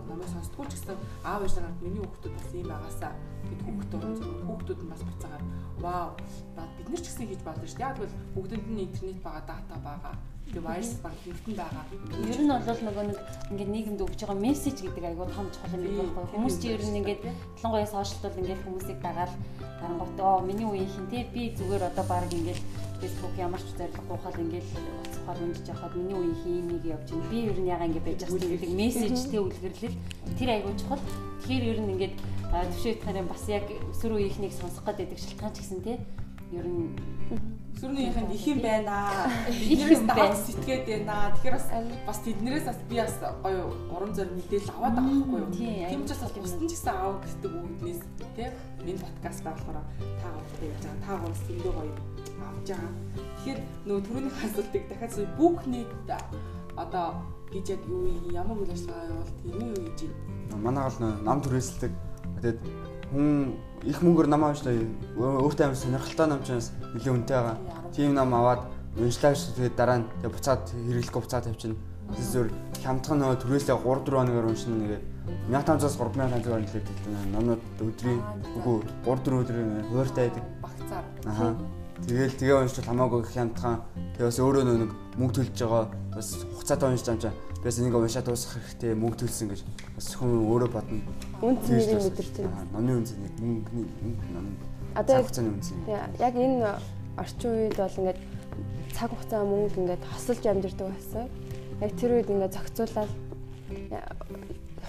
[0.09, 3.13] намайг сонсдгүй ч гэсэн аав ээж нарт миний хүүхдүүд бас ийм байгаасаа
[3.49, 5.45] гэд хүүхдүүд орон зургууд хүүхдүүд нь бас буцаагаад
[5.85, 6.09] вау
[6.79, 7.89] бид нар ч гэсэн хийж болно шүү дээ.
[7.89, 10.15] Яг бол бүгдэнд нь интернет байгаа, дата байгаа.
[10.47, 11.85] Тэгээ вайрс баг нэгтэн байгаа.
[12.33, 13.19] Ер нь бол нөгөө нэг
[13.51, 16.31] ингээд нийгэмд өгж байгаа мессеж гэдэг айгүй том чухал юм байна.
[16.33, 17.23] Хүмүүс чи ер нь ингээд
[17.59, 19.33] ялангуяа сошиалд бол ингээд хүмүүсийг дагаад
[19.81, 22.61] дарангуут оо миний үеийн хин тий би зүгээр одоо баг ингээд
[23.01, 24.69] фэйсбુક ямар ч зорилгогүй хал ингээд
[25.23, 27.31] уцхаар унжиж яхад миний үеийн хин нэг явж байна.
[27.31, 29.97] Би ер нь яга ингээд байж байгаа гэдэг мессежтэй үлгэрлэл
[30.39, 31.03] тэр айгүй чухал.
[31.47, 32.15] Тэгэхээр ер нь ингээд
[32.51, 35.97] төвшөөт нарын бас яг өсвөр үеийнхнийг сонсох гэдэг шалтгаан ч гэсэн тий
[36.53, 36.91] ер нь
[37.79, 39.31] сүрнийхэнд их юм байна.
[39.47, 41.31] Биднээс дац сэтгээд байна.
[41.39, 41.67] Тэгэхээр бас
[42.07, 43.15] бас тэднэрээс бас би бас
[43.47, 43.63] гоё
[43.95, 45.51] урам зориг мэдээлэл аваад байгаа байхгүй юу?
[45.55, 48.01] Тийм ч бас бусдын ч гэсэн аав гэдэг үүднээс
[48.35, 48.53] тийм
[48.91, 49.79] энэ подкаст болохоор
[50.19, 51.07] та гурав яаж байгаа.
[51.07, 51.95] Та гурав зөндөө гоё
[52.43, 53.32] авч байгаа.
[53.43, 55.91] Тэгэхээр нөгөө түрүүний асуултыг дахиад бүх нийт
[56.79, 59.99] одоо гэж яг юу ямар үйл ажиллагаа явуулт юм юу гэж
[60.63, 61.93] манай гол нам түрээсэлдэг
[62.39, 62.59] тэгээд
[63.11, 67.59] хүн их мөнгөөр нам авч өөртөө амар сонирхолтой нам чаас нэлээд үнэтэй байгаа.
[67.91, 68.63] Тийм нам аваад
[68.95, 71.77] уншлаа шүү тэгээд дараа нь тэгээд буцаад хэрэглэхгүй буцаад тавьчихна.
[72.15, 75.01] Зүгээр хямдхан нөгөө түрээсээ 3 4 хоногор уншина нэгээ
[75.51, 76.97] 1500-аас 3500 нэлээд хэлдэг.
[77.35, 78.21] Номнууд өдрийн
[78.55, 80.45] үгүй 3 4 өдрийн хууртай байдаг.
[80.63, 81.05] Багцаар.
[81.27, 81.72] Аа.
[82.07, 83.77] Тэгэл тэгээ уншчихвал хамаагүй хямдхан.
[84.19, 85.85] Тэгээ бас өөрөө нэг мөнгө төлж байгаа
[86.15, 89.61] бас хугацаатай уншиж чинь Бээс энийг уншаад дуусгах хэрэгтэй мөнгө төлсөн гэж
[89.95, 90.99] бас хүн өөрөө бодно.
[91.47, 92.67] Үн цэнийг мэдэрч байна.
[92.75, 93.87] Номны үн цэнийг мөнгөний
[94.35, 94.59] ном.
[94.99, 95.87] Одоо хугацааны үн цэнийг.
[96.19, 96.75] Яг энэ
[97.23, 98.19] орчин үед бол ингээд
[98.99, 101.31] цаг хугацаа мөнгө ингээд хосолж амьдэрдэг байсан.
[101.79, 103.11] Яг тэр үед ингээд зохицуулаад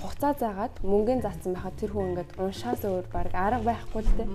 [0.02, 4.30] хугацаа заагаад мөнгөний заасан байхад тэр хүн ингээд уншаас өөр баг арга байхгүй л дээ.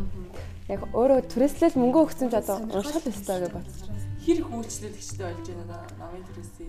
[0.68, 3.96] Яг өөрөө түрээслэл мөнгө өгсөн ч одоо унших ёстой гэж бодсон.
[4.24, 6.68] Хэр их үйлчлэлэгчтэй болж байна намын түрээсээ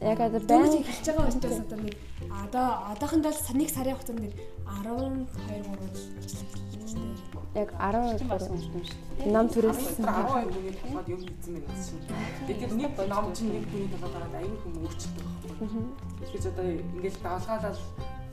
[0.00, 1.96] яг одоо байн эхэлж байгаа учраас одоо нэг
[2.44, 4.32] одоо одоохондоо саныг сарын хугацаанд нэг
[4.64, 6.64] 12 3 болчихлоо.
[7.54, 8.80] Яг 12 бас юм шүү
[9.18, 9.32] дээ.
[9.32, 12.46] Нам төрөөс 12 хүний толгойд юм хийсэн байх гэсэн чинь.
[12.48, 15.88] Тэгээд нэг ном чинь нэг хүний гараад аюул хүм өөрчлөлт байна.
[16.20, 17.80] Тэгэхээр одоо ингээл давалгаалал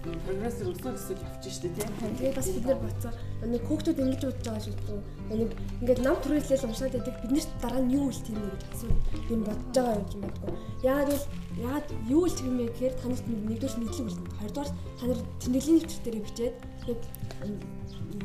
[0.01, 1.89] прогрессор өсөөл өсөөл явчих штэ тийм.
[2.17, 3.11] Тэгээд бас бид нар боцоо
[3.45, 5.01] нэг хүүхдүүд ингэж бодож байгаа шүү дээ.
[5.31, 5.49] Нэг
[5.81, 8.93] ингээд нам төрүүлэл уншаад байдаг бид нарт дараа нь юу үлдэх юм гэж асуу
[9.29, 10.57] юм бодож байгаа юм байна.
[10.81, 11.25] Яагаад бол
[11.61, 14.37] яагаад юу үлдэх юм бэ гэхээр танарт нэгдүгээр мэдлэг үлдэнэ.
[14.41, 16.55] Хоёрдугаар та нар тэмдэглэлийн нэвтрэл дээр бичээд
[16.89, 17.01] яг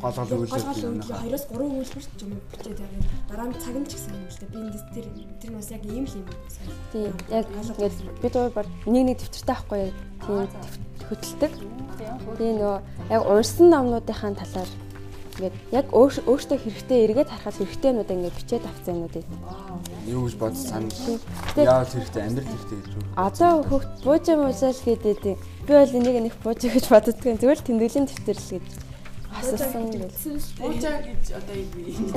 [0.01, 2.93] гол гол үйлдэл хоёроос гурван үйлдэл ч юм бичээд яг
[3.29, 4.47] дараа нь цаг нь ч гэсэн юм л да.
[4.53, 5.07] Би энэ тэр
[5.41, 6.27] тэр бас яг ийм л юм.
[6.93, 9.85] Тийм яг ингээд бид хоёр нэг нэг төвчөртэй байхгүй
[10.25, 10.49] тийм
[11.09, 11.53] хөтэлдэг.
[12.39, 12.79] Тийм нөгөө
[13.11, 14.71] яг уншсан номнуудынхаа талаар
[15.37, 19.27] ингээд яг өөртөө хэрэгтэй эргээд харахад хэрэгтэйнүүдээ ингээд бичээд авсан юмнууд юм.
[20.09, 20.93] Юу гэж бодож санд.
[21.57, 23.05] Яавал хэрэгтэй амьдрал хэрэгтэй гэж үү?
[23.21, 25.37] Одоо хөхт бууж муусаал гэдэг.
[25.67, 27.21] Би бол энийг нэг бууж гэж боддог.
[27.21, 28.86] Зүгээр тэмдэглэлийн дэвтэр л гэж
[29.41, 30.37] асуусан гэсэн.
[30.59, 32.11] Буужаа гэж одоо юу юм.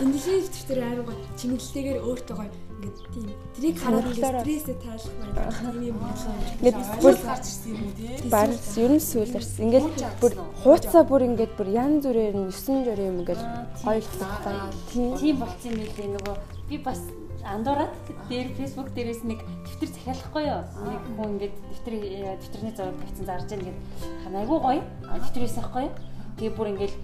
[0.00, 2.50] Тэмдэглэлийн дэвтэр аймаг чимэглэлтэйгээр өөртөө гоё.
[2.76, 3.26] Ингээд тийм
[3.56, 6.34] трийг хараад стрессээ тайлах маань юм болоо.
[6.60, 8.30] Ингээд бүр гарч ирсэн юм уу тий?
[8.30, 9.62] Баг ер нь сүүл арсан.
[9.66, 9.86] Ингээд
[10.20, 13.42] бүр хууцаа бүр ингээд бүр янз бүрээр нь 9 жор юм ингээд
[13.80, 14.28] гоё хэлсэн.
[14.92, 15.36] Тийм.
[15.40, 16.36] Болцсон юм лээ нөгөө
[16.68, 17.00] би бас
[17.46, 17.94] андуураад
[18.28, 20.62] дээр фэйсбુક дээрээс нэг дэвтэр захиалахгүй юу.
[20.90, 21.94] Нэг хүн ингээд дэвтэр
[22.42, 23.78] дэвтэрний зураг тавьсан зарж байгаа ингээд
[24.34, 24.82] айгуу гоё.
[25.06, 25.94] Дэвтэрээс ахгүй юу.
[26.36, 26.96] Тэгээ бүр ингээл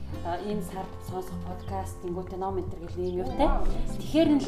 [0.45, 3.49] энэ сар сонсох подкаст ингүүтэ ном энэ гэл ийм юутай.
[3.97, 4.43] Тэгэхээр нь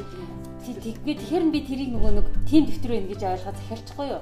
[0.60, 4.20] тэгээд тэгэхээр нь би тэрийг нөгөө нэг тим дэвтрөө ингэж ойлгоод захиалчихгүй юу.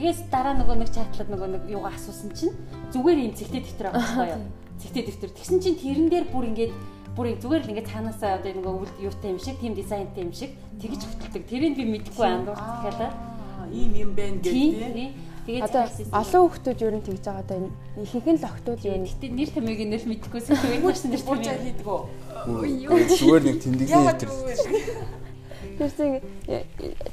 [0.00, 2.56] Тэгээс дараа нөгөө нэг чатлаад нөгөө нэг юугаа асуусан чинь
[2.96, 4.40] зүгээр ийм цэгтэй дэвтэр байхгүй юу.
[4.80, 5.30] Цэгтэй дэвтэр.
[5.36, 6.72] Тэгсэн чинь тэрэн дээр бүр ингэж
[7.18, 10.54] бүр зүгээр л ингээд цаанаасаа одоо нөгөө үйл юутай юм шиг, тим дизайнтай юм шиг
[10.78, 11.42] тэгж хөтөлдөг.
[11.50, 13.10] Тэрийг би мэдэхгүй андуур захиалаа.
[13.74, 15.26] Ийм юм байна гэдэг.
[15.48, 15.82] Тэгээд одоо
[16.14, 17.58] олон хүмүүс юу н тэгж байгаа одоо
[17.98, 21.88] ихэнх нь л охтууд юу Гэтэ нэр томьёог нэр мэдэхгүйсэн тэгээд машин нэр томьёог хийдэг
[21.88, 22.02] үү?
[23.18, 24.30] Зүгээр нэг тэмдэглэн хэлдэг.
[25.78, 26.20] Тэрсэн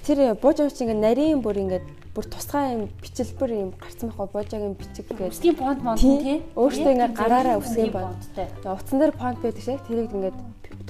[0.01, 1.85] тэр бууж авч ингээ нарийн бүр ингээд
[2.17, 5.29] бүр тусгай юм бичлбэр юм гарсан байхгүй буужагийн бичиг гэдэг.
[5.29, 6.41] Үсгийн фонт мод тий.
[6.57, 8.47] Өөртөө ингээ гараараа үсгийн фонттай.
[8.65, 10.37] Утсан дээр фонт байдаг шиг тэрийг ингээд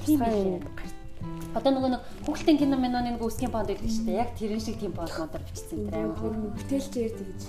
[0.00, 0.64] тусгай юм
[1.56, 4.20] Одоо нөгөө нэг хүүхдийн кино миноны нөгөө үсгийн фонд байдаг шүү дээ.
[4.20, 6.36] Яг тэрэн шиг тийм фонд модор бичсэн тэр амар.
[6.52, 7.42] Бүтээлч ярьдаг гэж.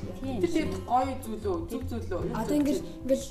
[0.48, 2.20] Тэр гоё зүйлөө, зүг зүйлөө.
[2.32, 3.26] Одоо ингээл ингээл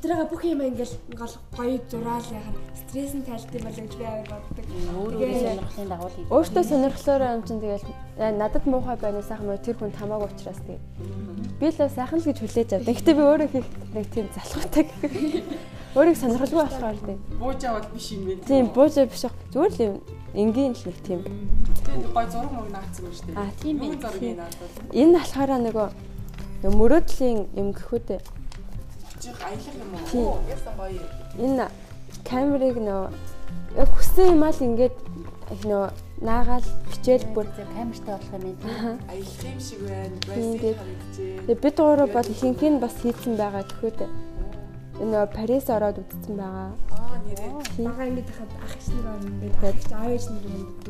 [0.00, 2.54] дотроо бүх юм ингээл гол гоё зураал яхаа
[2.92, 4.66] стресс нь тайлт юм болоо гэж би аваад боддог.
[5.00, 6.28] Өөрөө сонирхлын дагуу хийх.
[6.32, 7.86] Өөртөө сонирхлоор юм чинь тэгэл
[8.40, 10.80] надад муухай байна сайхан муу тэр хүн тамаагүй учраас тэг.
[11.60, 12.96] Би л сайхан л гэж хүлээж авдаг.
[12.96, 14.84] Гэтэ би өөрөө хийх нэг тийм залхуутай.
[15.96, 17.18] Өөрийг сонирхолгүй болохоор л дээ.
[17.36, 18.32] Буужаа бол биш юм бэ?
[18.48, 19.36] Тийм, буужаа биш ах.
[19.52, 19.94] Зүгээр л юм
[20.32, 21.20] энгийн л нэг тийм.
[21.84, 23.36] Тийм гой зураг мөг наацсан юм шүү дээ.
[23.36, 24.16] Аа, тийм наадвал.
[24.96, 25.88] Энэ болохоор нөгөө
[26.80, 28.20] мөрөөдлийн юм гэхүүдээ.
[29.22, 30.42] Чих аялах юм уу?
[30.50, 31.06] Яасан гоё.
[31.38, 31.66] Энэ
[32.26, 33.10] камерыг нөгөө
[33.78, 34.96] яг хүссэн юм аа л ингээд
[35.62, 35.90] нөгөө
[36.26, 38.98] наагаал бичээл бүр камертай болох юм тийм.
[39.06, 40.16] Аялах юм шиг байна.
[40.26, 44.10] Тэгээ бид гурав бол ихэнх нь бас хийцэн байгаа гэхүүдээ
[45.02, 46.70] энэ Парис ороод үзсэн байгаа.
[46.94, 47.50] Аа нэрээ.
[47.86, 50.84] Бага ингэж хахад ах ич нар ингэж хайж аав нар ингэж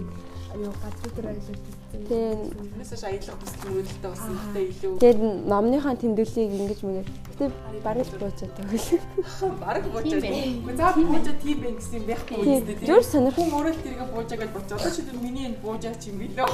[0.52, 1.81] аюу газар дээр үзсэн.
[1.92, 2.48] Тийм.
[2.56, 4.92] Тэрнээс аялах хүсэл мөрөлдөө болсон гэдэг илүү.
[4.96, 5.20] Тэгээд
[5.52, 7.08] номныхаа тэмдэглэлийг ингэж мэгэр.
[7.28, 7.44] Гэтэ
[7.84, 9.00] бараг буучаад байгаа.
[9.64, 10.24] Бараг буучаад.
[10.24, 12.88] Гэхдээ заа буучаад тийм байх гэсэн юм байхгүй үстэй тийм.
[12.88, 13.36] Зүр сонирх.
[13.36, 14.50] Хүн өөрөө тэргээ буужаа гэж.
[14.72, 16.48] Одоо чи миний энэ буужаа чи юм билээ.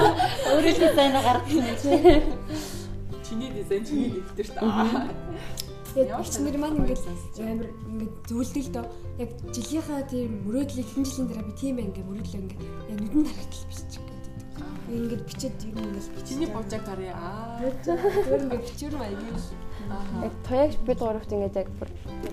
[0.54, 1.90] Өөрөө дизайн гаргах юм чи.
[3.26, 5.10] Чиний дизайн чиний дэвтэр та.
[5.94, 7.02] Тэгээд ичнэр маань ингээд
[7.38, 8.86] амар ингээд зөвлөдөл дөө
[9.22, 12.58] яг жилийнхаа тийм мөрөөдлийг хэн жилийн дараа би тийм ингээ мөрөөдлөө ингээ
[12.90, 14.13] яг нүдэн харагдал биччих гэдэг.
[14.88, 17.14] Ингээд бичээд юм ингээд бичний божаг тарья.
[17.16, 17.60] Аа.
[17.84, 19.38] Тэр ингээ бичвэр маягийн
[20.22, 21.88] Яг тоягч бид гуравт ингээд яг бүр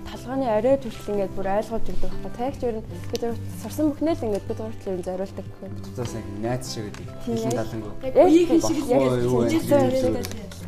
[0.08, 2.32] талгааны орой төрөл ингээд бүр ойлгож өгдөг байхгүй.
[2.36, 5.72] Тоягч ер нь бид гуравт сурсан бүхнээ л ингээд бид гуравт ер нь зориулдаг гэхэд.
[5.96, 7.06] Цаас яг найз шиг гэдэг.
[7.24, 7.92] Хилэн далангуу.
[8.04, 10.61] Яг үеийн шиг яг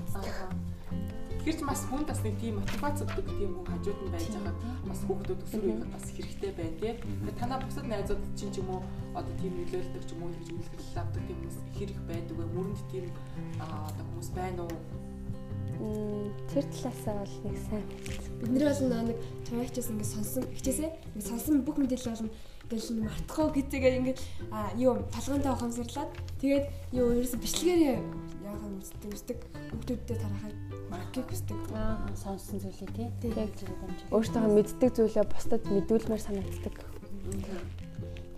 [1.45, 4.55] Тэгэхээр ч бас хүн бас нэг тийм мотивац өгдөг тийм хүн хажууд нь байж байгаа
[4.89, 6.93] бас хүүхдүүд өсвөр үеийнхэд бас хэрэгтэй байна тий.
[6.97, 8.81] Тэгэхээр танаа бусад найзууд чинь ч юм уу
[9.13, 12.45] одоо тийм нөлөөлдөг ч юм уу гэж үйлдэл авдаг тийм хүмүүс хэрэг байдаг вэ?
[12.49, 13.07] Мөрөнд тийм
[13.61, 14.81] одоо хүмүүс байна уу?
[16.49, 17.85] тэр талаасаа бол нэг сайн.
[18.41, 22.31] Бид нар бол нэг тавигчаас ингээд сонсон хичээсээ ингээд сонсон бүх мэдээлэл болно
[22.65, 26.65] ингээл мартахгүй гэдээгээ ингээд а юу талгаантай ухамсарлаад тэгээд
[26.97, 28.01] юу ерөөсөн бичлэгээр
[28.49, 30.55] яахаа үздэг үздэг хүмүүстэй тарахад
[30.95, 31.61] маркийг хүсдэг.
[32.15, 33.31] Сонссон зүйлээ тий.
[33.35, 33.51] Яг.
[34.15, 36.77] Өөртөө мэддэг зүйлээ бусдад мэдүүлмээр санагддаг.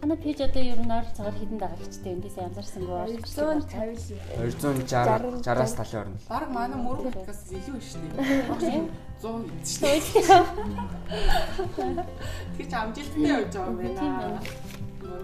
[0.06, 5.74] Танай пэйж одоо ер нь ойр цагаар хэдэн дагалчтай юм тийс янзарсангүй 250 260 60-аас
[5.74, 6.16] талын орно.
[6.30, 8.86] Бараг манай мөр подкаст илүү шүү дээ.
[9.18, 9.98] 100 шүү дээ.
[12.54, 14.38] Тэр ч амжилттай явж байгаа юм байна.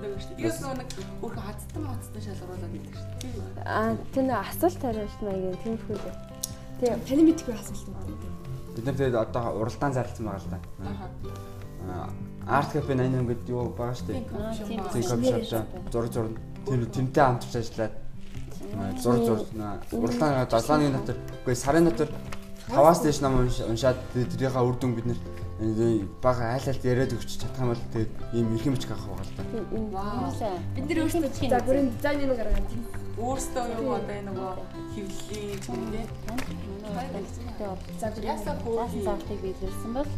[0.03, 0.51] Шүү дээ.
[0.51, 0.91] Тэгээс нэг
[1.23, 3.63] өөрхөн хацтан мацтан шалгаруулаад идэг шүү дээ.
[3.63, 6.32] Аа тэр асуулт хариулт маягийн тиймэрхүү дээ.
[6.83, 6.99] Тийм.
[7.07, 8.17] Таны мэдгүй асуултууд байна.
[8.75, 10.59] Бид нар тэгээд одоо уралдаан зарлсан байгаа л да.
[11.87, 12.11] Аа.
[12.59, 14.27] Арт кафе 88 гэдэг юу байгаа шүү дээ.
[14.67, 16.27] Тийм кофе шоп зур зур
[16.67, 17.95] тэр тэнтэй хамтарч ажиллаад
[18.99, 19.39] зур зур
[19.95, 21.17] уралдаан долооны дотор
[21.47, 22.11] үгүй сарын дотор
[22.67, 25.21] таваас дэш ном уншаад тэрийнхаа үр дүн бид нэр
[26.19, 29.35] бага айл айлт яриад өгч чадах юм бол тэгээд ийм эрхэм бичих авах байгаа л
[29.39, 29.43] да.
[29.95, 30.59] Вау.
[30.75, 32.67] Бид нэр өөрсдөө за бүрийн дизайныг гаргаад
[33.19, 34.53] өөрсдөө юу одоо энэ нөгөө
[35.69, 36.03] юм нэ
[38.01, 40.11] За ясаа хөөсөн завтыг биелүүлсэн бол?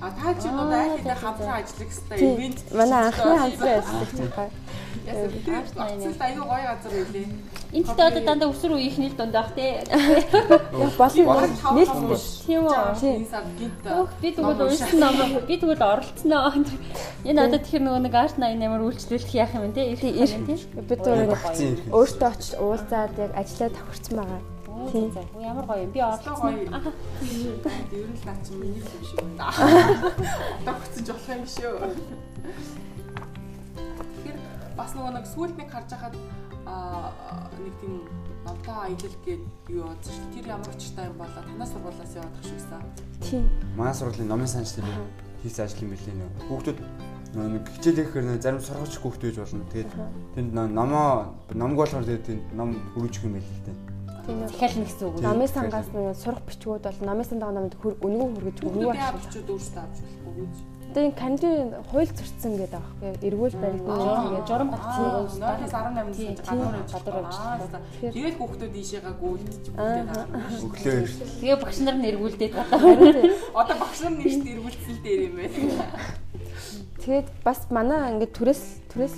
[0.00, 4.30] А та ч юм уу айлтай хамтран ажиллах хэрэгтэй ивент манай анхны хамтран ажиллах юм
[4.36, 4.52] байна.
[5.06, 7.26] Ясаа аюу гоё газар байлээ.
[7.68, 9.76] Энд ч одоо дандаа өсвөр үеийнхний л дундах тий.
[10.96, 14.08] Болон нийлж тийм үү.
[14.24, 16.56] Би тэгвэл уншсан ном би тэгвэл оролцсон аа.
[17.28, 19.92] Энэ одоо тэгэхээр нөгөө нэг арт 88-аар үйлчлүүлэх яах юм те.
[20.80, 21.04] Бид
[21.92, 24.40] өөртөө очиж уулзаад яг ажиллаад тохирцсон байгаа.
[24.88, 25.12] Тийм.
[25.36, 25.92] Ямар гоё юм.
[25.92, 26.56] Би орлоо гоё.
[26.56, 29.52] Ер нь наа чи миний юм шиг байна.
[30.64, 31.76] Одоо хөцөж болох юм шүү.
[34.24, 34.38] Тэгэхээр
[34.72, 36.16] бас нөгөө нэг сүүлд нэг харж хахад
[36.68, 37.94] аа нэг тийм
[38.44, 40.32] намтаа аялал гээд юу бодсон шүү.
[40.36, 42.82] Тэр ямар учиртай юм болоо танаас сургуулаас яваад ах шүүсэн.
[43.24, 43.44] Тийм.
[43.76, 44.86] Манай сургуулийн номын санч тэр
[45.42, 46.30] хийсэн ажил юм билээ нөө.
[46.48, 46.78] Хүүхдүүд
[47.34, 49.64] нэг хичээл хийхээр зарим сургач хүүхд байж болно.
[49.72, 49.92] Тэгээд
[50.36, 53.76] тэнд номоо номг болохоор тэгээд тэнд ном өгөх юм байл л дээ.
[54.28, 55.20] Дахиад нэг гэсэн үг.
[55.24, 59.98] Намын сангаас нэг сурах бичгүүд бол намын сандаа өнгөө хүргэж өнгөө авч бичүүд өөрсдөө авч
[60.04, 60.56] болохгүй гэж.
[60.98, 61.46] Тэгээ канди
[61.94, 67.86] хууль зөрчсөн гэдэг аахгүй эргүүл баригдана ингээд журам гарцсан 0-18 гадуур гадуур авчихсан.
[68.02, 71.06] Тэгээд хүүхдүүд ийшээгаа гүйлдэж өглөө.
[71.38, 72.54] Тэгээ багш нар нь эргүүлдээд.
[73.62, 73.76] Одоо.
[73.78, 76.17] Багш нар нэгт эргүүлсэн л дээр юм байна.
[77.08, 79.16] Тэгээд бас манай ингээд түрээс түрээс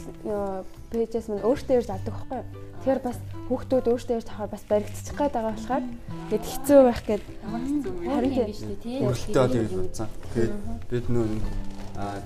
[0.94, 2.42] пэйжээс мань өөртөө ирж авдаг байхгүй.
[2.86, 3.18] Тэгэхээр бас
[3.50, 5.84] хүүхдүүд өөртөө ирж авахаар бас баригдчих гээд байгаа болохоор
[6.30, 8.98] ингээд хэцүү байх гээд харин тийм биш үү тий.
[9.02, 10.08] Өөртөө тийм утсан.
[10.30, 10.54] Тэгээд
[10.86, 11.26] бид нөө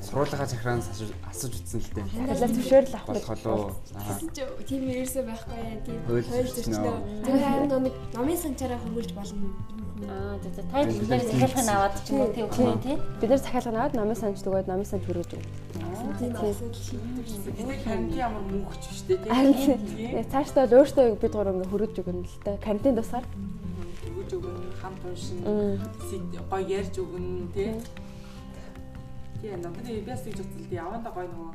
[0.05, 0.87] сургуулийнхаа захираас
[1.33, 2.13] асууж утсан л дээ.
[2.13, 3.73] Талаа зөвшөөрөл авах болох болоо.
[4.69, 6.97] Тийм ерөөсөө байхгүй яа тийм хууль зөрчнөө.
[7.25, 9.49] Тэр харин нэг номын санчаараа хөргүүлж болно.
[9.95, 12.99] Аа за за та тэгэхээр захиалгыг аваад ч юм уу тийм үү тий.
[13.23, 15.51] Бид нар захиалгыг аваад номын санч өгөөд номын санч хүргэж өгнө.
[16.19, 17.55] Тийм шийдвэрлэсэн.
[17.87, 19.31] Карантин ямар мөнгөч штэ тий.
[19.31, 22.59] Харин цаашдаа л өөртөө бид гур ингээ хүргэж өгнө л дээ.
[22.59, 23.25] Карантин тусаар
[24.03, 25.39] хүргэж өгнө, хамт уншин,
[26.51, 27.71] гоё ярьж өгнө тий.
[29.39, 30.75] Тийм намны би бас л дээ.
[30.75, 31.55] Яванда гоё нөгөө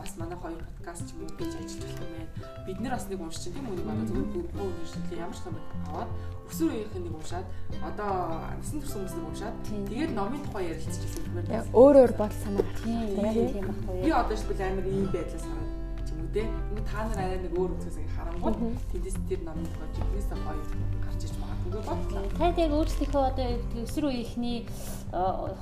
[0.00, 2.32] бас манай хоёр подкаст ч юм уу гэж ажиллаж болох юм байна.
[2.64, 5.56] Бид нэр бас нэг уншиж тийм үү нэг одоо зөвхөн гоо уншилээ ямар ч юм
[5.92, 6.10] аваад
[6.50, 7.46] өсвөр үеийнх нэг уншаад
[7.80, 8.10] одоо
[8.58, 9.56] насан турш хүмүүс нэг уншаад
[9.88, 11.64] тэгээд номын тухай ярилцчихсан юм байна.
[11.72, 12.82] Өөр өөр бодол санаа гарах.
[12.84, 14.02] Тийм баггүй.
[14.04, 15.72] Би одоо ч бүр амар ийм байдлаас хараад
[16.04, 16.42] ч юм уу те.
[16.44, 18.52] Нэг та нар арай нэг өөр үзээс ингэ харангуй
[18.92, 20.62] тэндээс тэр номын тухай жигнээс гоё
[21.04, 22.22] гарч иж магадгүй бодлоо.
[22.38, 23.48] Таад яг өөрсдийнхөө одоо
[23.82, 24.58] өсвөр үеийнхний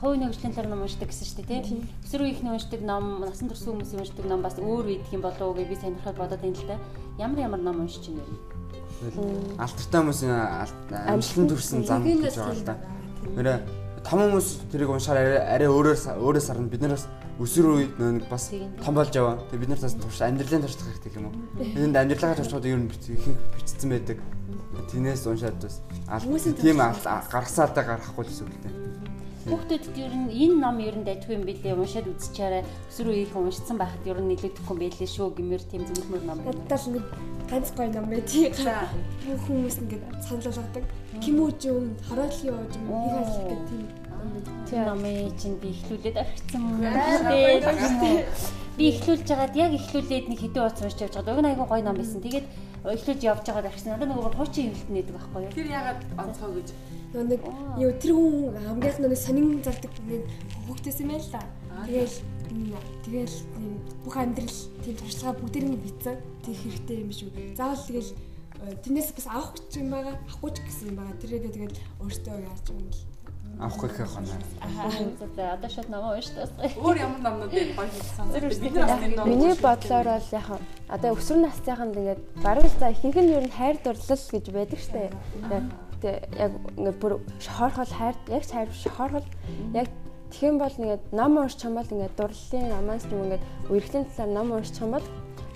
[0.01, 1.81] хувь нэгжлийн талаар ном уншдаг гэсэн шүү дээ тийм.
[2.05, 5.57] Өсвөр үеийнхний уншдаг ном, насан турш хүмүүсийн уншдаг ном бас өөр үйдэх юм болов уу
[5.57, 6.77] гэж би сонирхоод бодоод байна л да.
[7.21, 8.52] Ямар ямар ном уншиж байна вэ?
[9.59, 10.33] Алтартай хүмүүсийн
[10.93, 12.75] амжилтанд хүрсэн зам гэж байгаа л да.
[13.37, 13.55] Нэрэ
[14.03, 17.07] том хүмүүс тэрийг уншаар арай өөрөөр өөрөөс сарна бид нараас
[17.39, 19.39] өсвөр үед нэг бас том болж яваа.
[19.51, 21.35] Тэгээ бид нар бас турш амьдралын туршлах хэрэгтэй юм уу?
[21.63, 24.19] Энд амьдралаа туршихад ер нь бичсэн байдаг.
[24.91, 25.83] Тинээс уншаад бас
[26.59, 28.75] тийм гаргасаадаа гарахгүй л дээ.
[29.49, 32.63] Хүүхдүүдэд ер нь энэ ном ер нь дайдгүй юм билээ уншаад үзчихээрэй.
[32.91, 36.39] Өсвөр үеийнхэн уншсан байхад ер нь нэлээдэггүй юм байлээ шүү гэмээр тийм зөвлөмөр ном.
[36.47, 37.05] Надад л нэг
[37.51, 38.55] ганц гоё ном байдгийг.
[39.27, 40.85] Бүх хүмүүс ингээд санал болгодог.
[41.23, 44.03] Кимүүжин, хороолын уужим, их ажил гэх тийм
[44.71, 48.25] Тэр номыг чинь би ихлүүлээд орхисон юм байна.
[48.79, 51.35] Би ихлүүлж байгаад яг ихлүүлээд нэг хэдэн удаа уншиж явж байгаа.
[51.37, 52.25] Уг нь айгүй гоё ном байсан.
[52.25, 52.47] Тэгээд
[52.89, 53.93] ихлүүлж явж байгаад орхисон.
[53.93, 55.53] Надад нөгөө хуучин хөвлөлт нээдэг байхгүй юу?
[55.53, 56.69] Тэр ягаад онцгой гэж
[57.13, 57.41] нэг
[57.77, 60.25] юу тэр хүн амгийнх нь сонин зардаг нэг
[61.01, 61.41] юм байл та.
[61.85, 62.17] Тэгэл
[63.05, 63.37] тэгэл
[64.05, 67.31] бүх амьдрал тийм туршлагаа бүгдэрийг бицэн тэг хэрэгтэй юм шүү.
[67.57, 71.21] Заавал тэгэл э, тэрнээс бас авах гэж юм байгаа, авахгүй ч гэсэн юм байгаа.
[71.21, 73.01] Тэрээ тэгэл өөртөө яаж юм л
[73.61, 74.39] авахгүй гэх хоноо.
[74.65, 76.73] Аа одоо шууд намаа унш таасгая.
[76.81, 77.21] Өөр ямар
[78.89, 79.29] бас энэ ном.
[79.29, 80.49] Миний бодлоор бол яг
[80.89, 85.13] одоо өсвөр насныханд ингээд баруун за ихэнх нь ер нь хайр дурлал гэж байдаг штэ
[86.03, 89.29] гэхдээ яг ингээд бүр шохорхол хайр яг хайр шохорхол
[89.75, 89.89] яг
[90.35, 94.49] тэгэх бол ингээд ном уншчих юм бол ингээд дурлалын намаас юм ингээд үерхлийн талаар ном
[94.53, 95.07] уншчих юм бол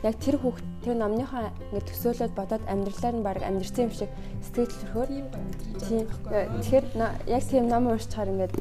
[0.07, 4.11] яг тэр хүүхд тэр номныхоо ингээд төсөөлөд бодоод амьдралаар нь баг амьдрсан юм шиг
[4.47, 5.11] сэтгэл төрхөөр.
[5.83, 6.07] Тийм
[6.63, 6.87] тэгэхээр
[7.27, 8.55] яг тийм ном уншчихаар ингээд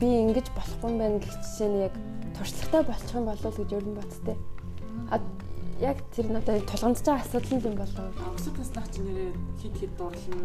[0.00, 1.94] би ингэж болохгүй юм байна гэх чинь яг
[2.32, 4.36] туршлагатай болчих юм болов уу гэж нь бодтой
[5.84, 8.08] яг тэр надад тулгамдж байгаа асуудал юм болоо.
[8.34, 10.40] Өсөв таснах чинь нэрээ хит хит дурлна.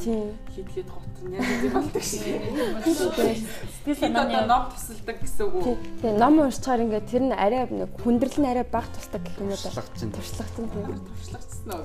[0.52, 2.40] Хит хит хотно яг тийм болдог шээ.
[2.84, 5.78] Сэтгэл санааны ном тусалдаг гэсэн үг үү?
[6.04, 9.50] Тийм ном уншчихаар ингээд тэр нь арай нэг хүндрэл нь арай бага тусдаг гэх юм
[9.50, 9.60] уу?
[9.60, 10.12] Туршлагачин.
[10.12, 10.88] Туршлагачин тийм.
[11.08, 11.84] Туршлагацсан уу?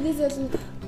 [0.00, 0.36] Тэрнээс бол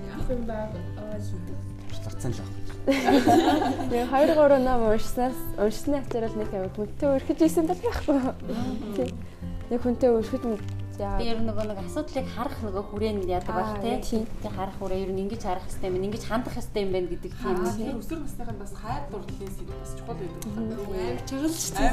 [0.08, 1.56] явах юм баг аваад хийдэг.
[1.92, 2.62] Туршлагацсан л авах.
[2.84, 8.20] Нэг 2 3 ном уншснаас уншсны ачаар л нэг юм хүнтэй өрхөж исэн тал байхгүй.
[8.96, 9.08] Тийм.
[9.72, 10.60] Нэг хүнтэй өрхөж.
[10.94, 14.22] Би ер нь нөгөө нэг асуудлыг харах нөгөө хүрээнд яадаг баг тий.
[14.42, 17.32] Тэг харах хүрээ ер нь ингэж харах хэрэгтэй юм, ингэж хандах хэрэгтэй юм байна гэдэг
[17.34, 17.74] тийм үү.
[17.74, 20.78] Тэр өсвөр насныханд бас хайр дурлалын сэдв бас чухал байдаг байна.
[20.94, 21.88] Амар чагалж шүү.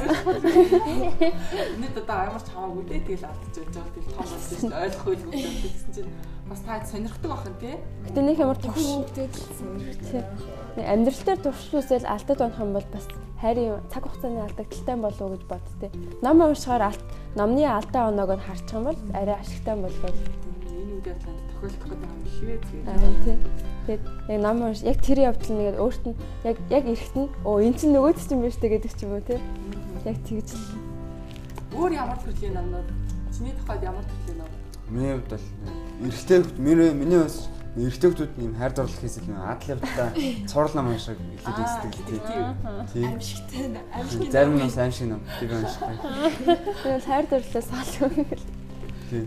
[1.82, 4.70] Нэг одоо амар чамаагүй дээ тэгэл алдчих жоо тэгэл том болсон шүү.
[4.70, 6.12] Ойлгохгүй л үгүй гэсэн чинь
[6.48, 7.76] бас та сонирхдаг бахан тий.
[8.06, 10.24] Гэтэ нэг ямар турш сонирхдаг.
[10.76, 13.06] Амьдрал дээр туршлуусэл алдаад унах юм бол бас
[13.42, 15.88] хайрын цаг хугацааны алдагдaltaй болов уу гэж боддتي.
[16.22, 16.96] Ном уншихаар
[17.34, 20.16] номны алдаа оноог нь харчих юм бол арай ашигтай болов.
[20.70, 23.62] Энэ үедээ тохиолдох гэдэг юм шивээ тэгээд.
[23.82, 27.58] Тэгээд яг ном унш яг тэр явдал нэгээд өөрт нь яг яг эрэхт нь оо
[27.58, 29.42] эн чинь нөгөөд ч юм байна штэ гэдэг ч юм уу те.
[30.06, 30.54] Яг тэгж.
[31.74, 32.88] Өөр ямар төрлийн номнууд
[33.34, 34.50] чиний тухайд ямар төрлийн ном?
[34.86, 40.08] Миний хувьд бол эрэгтэй миний миний бас эргэжтэйгүүд юм хайр дурлал хийсэл нэг адал явдаа
[40.50, 41.92] цурал нам шиг хэлээд үздэг
[42.92, 43.62] тийм аимшигтай
[43.96, 45.82] аимшиг зарим нь аимшиг нам тийм аимшиг
[46.82, 48.26] тэгэл хайр дурлалаас салгүй
[49.10, 49.26] тийм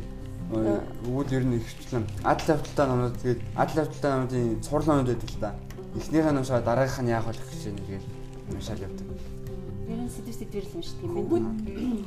[0.52, 2.06] өгөөд ер нь ихчлэн.
[2.22, 5.52] Адал явдалтай номнууд тэгээд адал явдалтай номуудын цурал номууд байдаг л да.
[5.98, 8.06] Эхнийхээ ном шаа дараагийнх нь яах болох гэж тэгээд
[8.54, 9.35] уншаад явдаг
[9.86, 11.50] ер нь сэдв сэдвэр л юм байна.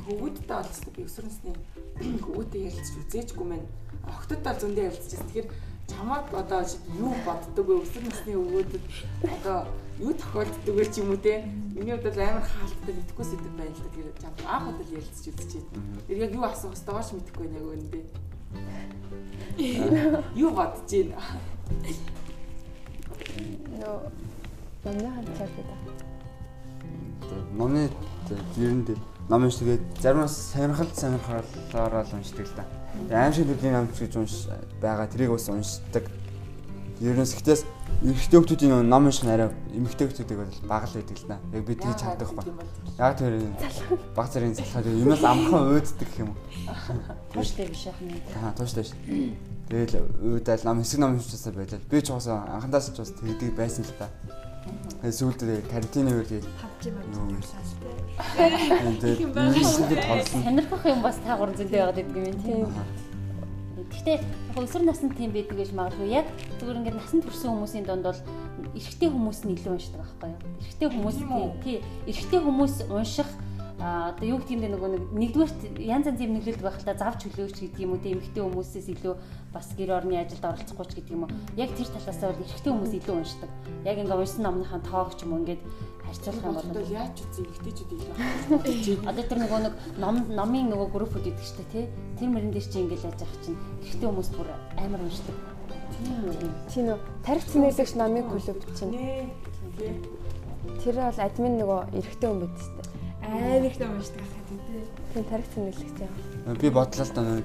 [0.06, 1.54] Хөвгүүдтэй олцдог би өсвөрнсний
[1.98, 3.62] хөвгүүдтэй ярилцж үзээчгүй мэн.
[4.02, 5.48] Охтодтой зөндөө ярилцчихсан тэгэхээр
[5.88, 6.60] чамаад одоо
[6.98, 8.84] юу боддог вэ өсвөр насны өвгүүдэд
[9.22, 9.58] одоо
[10.02, 11.46] юу тохиолддог вэ ч юм уу те?
[11.74, 15.24] Миний хувьд бол амар хаалттай мэдхгүй сэдв байна л да тэгэхээр чам анх удаа ярилцж
[15.30, 15.64] үзчихээ.
[16.06, 18.04] Тэр яг юу асуух хэвээр гоош мэдэхгүй байна яг үүндээ
[20.42, 21.18] юу бодож байна?
[23.78, 23.96] Нөө
[24.84, 25.97] номны хандлаад байдаг
[27.56, 27.90] номны
[28.56, 28.96] ер нь
[29.28, 32.64] ном уншдаг заримаас сонирхол сонирхолоор л уншдаг л да
[33.10, 34.48] аим шиг төдийн ном гэж унш
[34.82, 36.04] байгаа тэрийг бас уншдаг.
[37.00, 37.62] Ерөнс ихтээс
[38.02, 41.38] эрэгтэй хүмүүсийн ном унших арай эмэгтэй хүмүүсийг бол бага л байдаг л да.
[41.54, 42.42] Яг би тийж чаддаг ба.
[42.98, 43.34] Яг тэр
[44.16, 46.34] баг зэрийн залхаад юмас амхан өөддөг юм.
[47.32, 48.18] Тууштай биш яах юм.
[48.42, 48.92] Аа тууштай биш.
[49.70, 49.94] Тэгэл
[50.26, 51.80] өөдөл ном хэсэг ном уншчихсан байлаа.
[51.86, 54.10] Би ч уусаа анхандаас ч бас тэгдэг байсан л да.
[54.26, 54.37] Тэгээ
[55.02, 57.38] сүүлдээ карантины үеэр тэгээд павж юм байна.
[60.26, 62.66] Сонирхох юм бас та гурван зөндөө байгаад байдаг юм тийм.
[63.88, 64.18] Гэхдээ
[64.58, 66.26] өсвөр наснд тийм байдаг гэж магадгүй яг
[66.58, 68.20] зүгээр ингээд насанд хүрсэн хүмүүсийн донд бол
[68.74, 70.40] эрэгтэй хүмүүс нь илүү уншдаг байхгүй юу?
[70.60, 71.18] Эрэгтэй хүмүүс
[71.62, 71.76] тий
[72.10, 73.28] эрэгтэй хүмүүс унших
[73.78, 75.04] одоо юу гэдэг нь нөгөө нэг
[75.38, 75.52] нэгдүгээр
[75.86, 76.98] янз янзын нэглэлд байх л та.
[76.98, 79.14] Завж чөлөөгч гэдэг юм уу те эмэгтэй хүмүүсээс илүү
[79.54, 81.34] бас гэр орны ажилд оролцохгүй ч гэдэг юм уу.
[81.54, 83.50] Яг тэр талаас бол эрэгтэй хүмүүс илүү уншдаг.
[83.86, 85.62] Яг ингээ уншсан номныхаа тоог ч юм ингээд
[86.10, 86.90] харьцуулах юм бол.
[86.90, 91.80] Яаж үгүй эмэгтэйчүүд илүү одоо тэр нөгөө нэг ном номын нөгөө группуд гэдэг чинь те
[92.18, 95.36] тэр мөрөн дээр чи ингээд яаж явах чинь эрэгтэй хүмүүс бүр амар уншдаг.
[96.66, 96.98] Тийм үү?
[97.22, 98.94] Тарих цэнэглэгч номын клуб чинь.
[100.82, 102.87] Тэр бол админ нөгөө эрэгтэй хүн байд тест
[103.28, 104.82] амар их ном уншдаг хахад тий.
[105.14, 106.54] Тийм тарих цэнэглэгч яа.
[106.56, 107.44] Би бодлоо л да нэг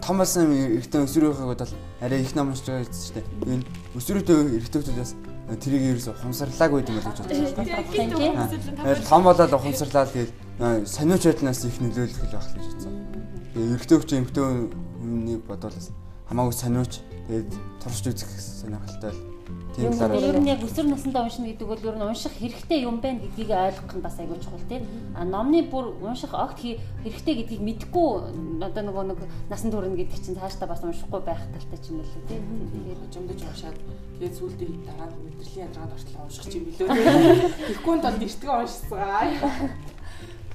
[0.00, 1.62] том болсон эрэгтэй өсвөрийнхээ бол
[2.00, 5.12] арай их ном уншиж байгаа гэсэн чинь энэ өсвөртэй эрэгтэйчүүдээс
[5.60, 10.32] тэрийг ерөөсө хумсарлааг байдаг юм гэж бодож том болоод хумсарлаад тэгээд
[10.88, 12.92] сониуч байдлаас их нөлөөлөх л байх гэж бодсон.
[13.52, 14.44] Тэгээд эрэгтэй хүч эмэгтэй
[15.04, 15.76] хүний бодвол
[16.28, 16.92] хамаагүй сониуч
[17.28, 17.48] тэгээд
[17.80, 19.37] туршиж үзэх сонирхолтой л
[19.78, 22.98] Тийм талаар ер нь яг өсвөр насндаа уншина гэдэг бол ер нь унших хэрэгтэй юм
[22.98, 24.82] байна гэдгийг ойлгох нь бас аягүй чухал тийм.
[25.14, 28.10] А номны бүр унших огт хэрэгтэй гэдгийг мэдэхгүй
[28.58, 32.10] одоо нөгөө нэг насан турш гэдэг чинь цаашдаа бас уншихгүй байх талтай ч юм уу
[32.26, 32.42] тийм.
[32.74, 33.78] Тэгээд жумдаж уншаад
[34.18, 36.88] тэгээд сүулдээ дараа нь мэдрэлийн ядраад орчлоо унших юм билүү.
[37.70, 39.30] Тэгэхгүй нь бол нэртгэ уншицгаа.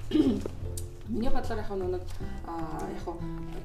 [1.14, 2.04] Миний бодлоор яг нэг
[2.44, 3.08] аа яг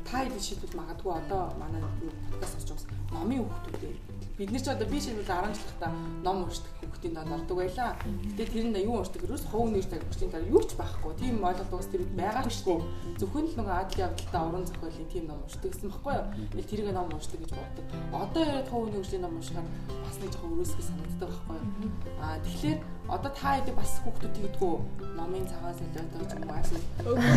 [0.07, 1.99] та хэд шийдвэл магадгүй одоо манай орж
[2.39, 2.79] байгаа
[3.11, 4.08] номын хүүхдүүдээ
[4.39, 5.91] бид нар ч одоо би шинэ 10 жил та
[6.23, 7.99] ном уншдаг хүүхдийн доод ордог байлаа.
[8.39, 11.13] Гэтэ тэрэнд юу уншдаг гэвэл хов нэр тавьчихсан дараа юу ч байхгүй.
[11.19, 12.79] Тийм ойлголт уус тэр байгаа ч шүү.
[13.19, 16.27] Зөвхөн л нөгөө адал явдалтай уран зохиолын тийм ном уншдаг гэсэн баггүй юу?
[16.55, 17.85] Тэгэл тэрийг ном уншдаг гэж боддог.
[18.15, 19.67] Одоо яриад хов нэржлийн ном уншихаар
[20.07, 21.91] бас нэг жоохон өрөөсгөө санагддаг байхгүй юу?
[22.23, 22.79] Аа тэгэхээр
[23.11, 24.75] одоо та хэдий бас хүүхдүүд тэгдэггүй
[25.19, 26.79] номын цагаан солиод ч юм уу асуу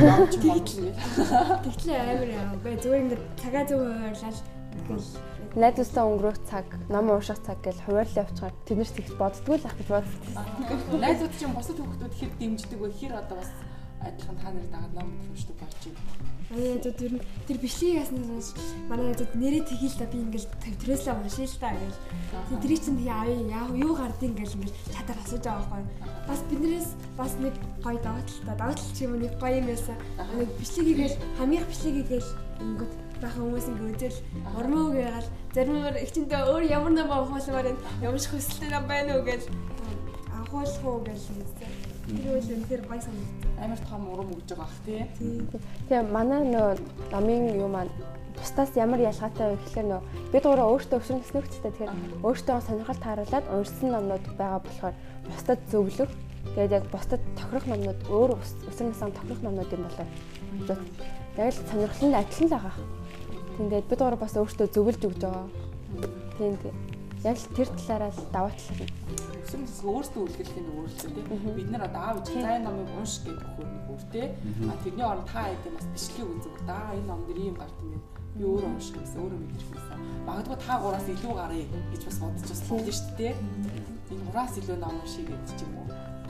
[0.06, 0.94] ном ч юм уу.
[1.66, 2.54] Тэгтлээ амар яа.
[2.62, 4.38] Бай зүгээр ингээд цагаан зөв хуваарлал
[5.56, 9.88] найдвартай өнгөрөх цаг, ном унших цаг гэж хуваарлаа явуулчихаар тэднэрс тэгж боддгоо л ах гэж
[9.92, 10.20] бодсон.
[10.96, 12.88] Найдварт чинь бусад хүүхдүүд хэр дэмждэг вэ?
[12.96, 13.52] Хэр одоо бас
[14.00, 16.32] адилхан та нарыг дагаад ном уншдаг болж байна.
[16.52, 17.14] Аа зөв тэр
[17.48, 18.52] тэр бичлэгийг яснаас
[18.88, 21.96] манай зөв нэрээ тгийл та би ингээл төвтрөөслөө уншия л та гэж.
[22.64, 25.84] Тэр чинь яа яа юу гардыг ингээл ингээл чадар асууж байгаа байхгүй.
[26.28, 29.96] Бас биднээс бас нэг гоё давтал та давтал ч юм нэг гоё юм байсан.
[30.36, 32.12] Нэг бичлэгийг хамгийн бичлэгийг
[32.60, 34.20] ингээд бахан хүмүүс ингээ үзэл
[34.58, 39.24] ормоо гээл заримаар их чиндээ өөр ямар ном авахмаар байна ямарч хөсөлтэй ном байна уу
[39.30, 39.42] гэж
[40.34, 41.70] авахуулах уу гэж хэлсэн.
[42.02, 43.50] Тэр үйл үнэхээр гой санагдав.
[43.62, 45.06] Амар том урам өгж байгаа бах тий.
[45.88, 46.70] Тэгээ манай нөө
[47.14, 47.94] намын юу маань
[48.36, 50.02] бусдаас ямар ялгаатай вэ гэхээр нөө
[50.34, 51.92] бид гурав өөртөө өвсрөн гэснэ үгтэй тэгэхээр
[52.26, 54.96] өөртөө сонирхол тааруулаад уншсан номнууд байгаа болохоор
[55.30, 56.12] бусдад зөвлөх
[56.58, 58.32] тэгээд яг бусдад тохирох номнууд өөр
[58.74, 60.08] сан тохирох номнууд юм болоо.
[61.38, 62.76] Яг л сонирхол нь адилхан л байгаа.
[63.58, 65.48] Тэгээд бид гурав бас өөртөө зөвлөж өгч байгаа.
[66.38, 66.76] Тийм тийм.
[67.26, 68.90] Яг л тэр талаараа л даваа талаар
[69.52, 73.50] өсвөр насны өөрсдөө үлгэрлэхийн өөрлөсөн тийм бид нар одоо аав ээж зай номыг унш гэдэг
[73.56, 74.28] хөрнөхтэй
[74.70, 78.00] а тэрний оронд та хэдийн бас бичлэг үзэг да энэ ном дэр ийм гарт юм
[78.38, 82.48] би өөрөө унших гэсэн өөрөө мэдэрх гэсэн магадгүй та гураас илүү гарыг гэж бас бодож
[82.52, 83.34] бас болно шүү дээ
[84.12, 85.88] энэ гураас илүү ном гэдэг ч юм уу?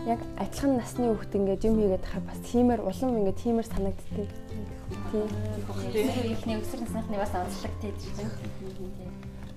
[0.10, 4.30] Яг адилхан насны хүүхд ингээд юм хийгээд хахаар бас тиймэр улам ингээд тиймэр санагддаг
[5.12, 5.28] Тийм.
[6.32, 8.32] Ихний өсвөр насныхны бас онцлог тэж чинь.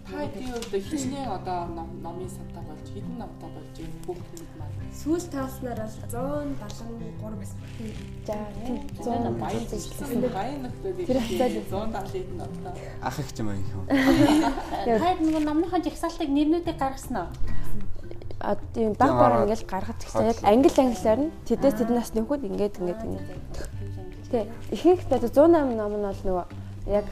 [0.04, 4.74] Та тийм үед хичнээн одоо номын савтай болж хэдэн номтой болж юм бүгд маань.
[4.92, 7.58] Сүүл тааснаар бол 173 байсан.
[8.26, 8.36] За
[8.66, 10.26] тийм 100 ном баян зүйлсэн.
[10.34, 12.72] Баян нөхдөд тэр хацаад 170 номтой.
[13.00, 14.98] Ах их юм аа.
[14.98, 17.30] Хайд нэг номныхаа жигсаалтыг нэрнүүдийг гаргасан уу?
[18.44, 20.26] а тийм баг баг ингээл гаргаж ирсэн.
[20.28, 23.28] Яг англи англиар нь тэдээс тэд нас нөхөд ингээд ингээд ингээд.
[24.34, 26.46] Тэ ихэнх одоо 108 ном нь бол нөгөө
[26.90, 27.06] яг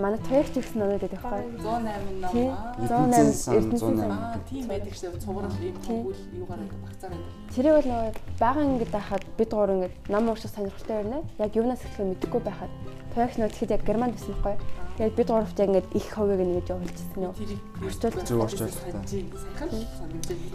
[0.00, 2.72] манай тоёрч гэсэн номууд байдаг байхгүй 108 ном аа.
[2.80, 7.36] 108 Эрдэнэс аа тийм байдаг шээ цуврал ийм тэгвэл юугаар багцаар байдаг.
[7.52, 11.20] Тэрийг бол нөгөө бага ангид байхад бид гур ингээд ном уушиг сонирхолтой байна.
[11.36, 12.72] Яг юунаас эхлэхээ мэдэхгүй байхад
[13.12, 14.56] тоёрч нөө тэгэхэд яг германд байсан байхгүй
[14.96, 19.04] тэгээд бид гуравт яг ингээд их хувийг ингээд явуулчихсан нөө тэрийг орчуул зөв орчуулсан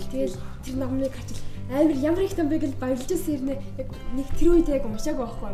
[0.10, 0.34] тэгээд
[0.66, 1.40] тэр номыг хачил
[1.70, 5.22] амар ямар их том бэ гэж баярлж ирсэн хэрнээ яг нэг тэр үед яг уншаагүй
[5.22, 5.54] байхгүй.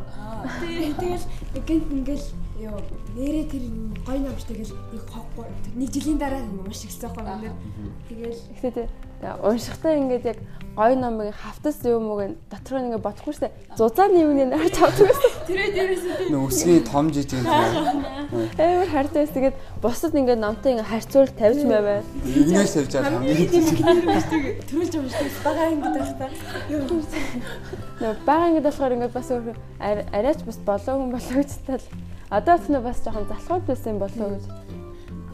[0.96, 1.26] Тэгэл
[1.68, 2.26] гэнт ингээл
[2.56, 2.80] ёо
[3.16, 3.64] нэрээ тэр
[4.08, 5.04] гоё номштой гэл нэг
[5.76, 7.52] нэг жилийн дараа уншигсан байхгүй.
[8.08, 8.88] Тэгэл ихтэй
[9.44, 10.40] уншихтаа ингээд яг
[10.76, 15.08] гоё номыг хавтас юм уу гэн дотор нь ингээд бодохгүй штэ зузаан нэмний харж авдаг
[15.08, 15.32] байсан.
[15.48, 17.48] Тэрээ дээрээс нь өсгийн том жижиг юм.
[18.56, 19.36] Амар хартай байсан.
[19.36, 22.04] Тэгээд бусад ингээд номтой ингээд харьцуул тавьж байваа.
[22.24, 26.30] Инээс тавьж байгаа хамгийн төрүүлж уншдаг бага ингээд байхдаа.
[28.00, 29.28] Нөө бага ингээд болохоор ингээд бас
[30.12, 31.88] арайч бас болоо хүн болоо гэж тал.
[32.30, 34.46] Одоо ч нөө бас жоохон залхууд байсан болоо гэж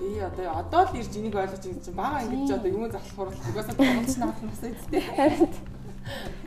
[0.02, 3.76] Тий одоо одоо л ирж энийг ойлгож байгаа чинь бага ингэж одоо юм залхуур угаасаа
[3.80, 5.04] боломж наах нь бас үстэй.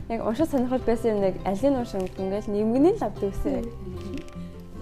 [0.09, 3.65] Яг уншиж сонирхол байсан юм нэг алийг унших ингээл нэмгний л авдаг гэсэн.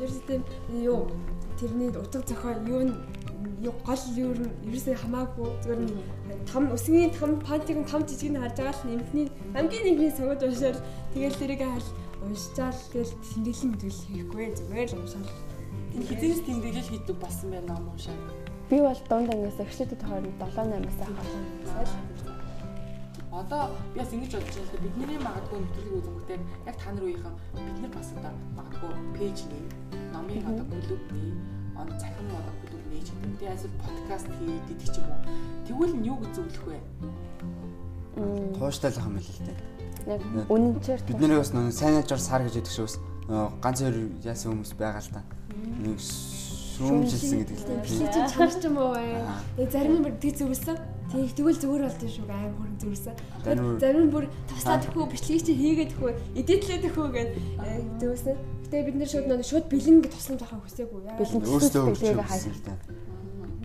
[0.03, 0.39] Ерөөсөө
[0.83, 1.07] юу
[1.55, 2.81] тэрний утга зохиол юу
[3.63, 4.31] юу гол юу
[4.67, 5.95] ерөөсөө хамаагүй зүгээр нь
[6.51, 10.79] том өсгийн том пантиг том жижиг нь харж байгаа л нэмхний хамгийн нэгний согод уншаал
[11.13, 11.87] тэгэл тэрийг харж
[12.25, 15.52] уншчаал тэгэл тэмдэглэн мэдвэл хийхгүй зүгээр л уншаал.
[15.93, 18.17] Энэ хизээс тэмдэглэл хийдэг болсон байна ном уншаа.
[18.69, 21.93] Би бол дунд ангиас эхлэдэг хооронд 7 8-аас ахаа.
[23.33, 23.63] Одоо
[23.93, 27.77] би бас ингэж бодож байна л бидний магадгүй нэвтрүүлэг үзэнгүүтээ яг та нар үеийнхэн бид
[27.81, 29.65] нар бас одоо магадгүй пэйж нэм
[30.13, 31.37] номын одоо бүлэг нэм
[31.77, 33.53] он цахим одоо бүлэг нээж гэдэг.
[33.53, 35.21] Эсвэл подкаст хий гэдэг ч юм уу.
[35.65, 36.79] Тэгвэл нь юу гэж зөвлөх вэ?
[38.57, 39.57] Тууштай л юм л л дээ.
[40.09, 42.97] Яг үнэнчээр бид нарыг бас нэг сайн ажаар сар гэж яддаг шүү бас
[43.61, 45.21] ганц хоёр яасан хүмүүс байгаа л та.
[45.63, 45.99] Нэг
[46.73, 47.79] шүүмжилсэн гэдэг л дээ.
[47.83, 49.07] Би ч чанар ч юм уу бай.
[49.57, 50.77] Тэгээ зарим нь тэг зүрсэн.
[51.13, 53.15] Тэг тэгвэл зүгээр болтой шүү аим хөрөн зүрсэн.
[53.77, 56.11] Зарим нь бүр таслаад өгөө бичлэгийг чи хийгээд өгөө
[56.41, 57.31] эдитлээд өгөө гэд
[58.01, 58.35] зүрсэн.
[58.73, 61.17] Тэгээ бид нэр шууд нэг шууд бэлэн гэж тусламж авах хүсээгүй яа.
[61.21, 62.53] Бэлэн төлөвлөгөөг хайсан.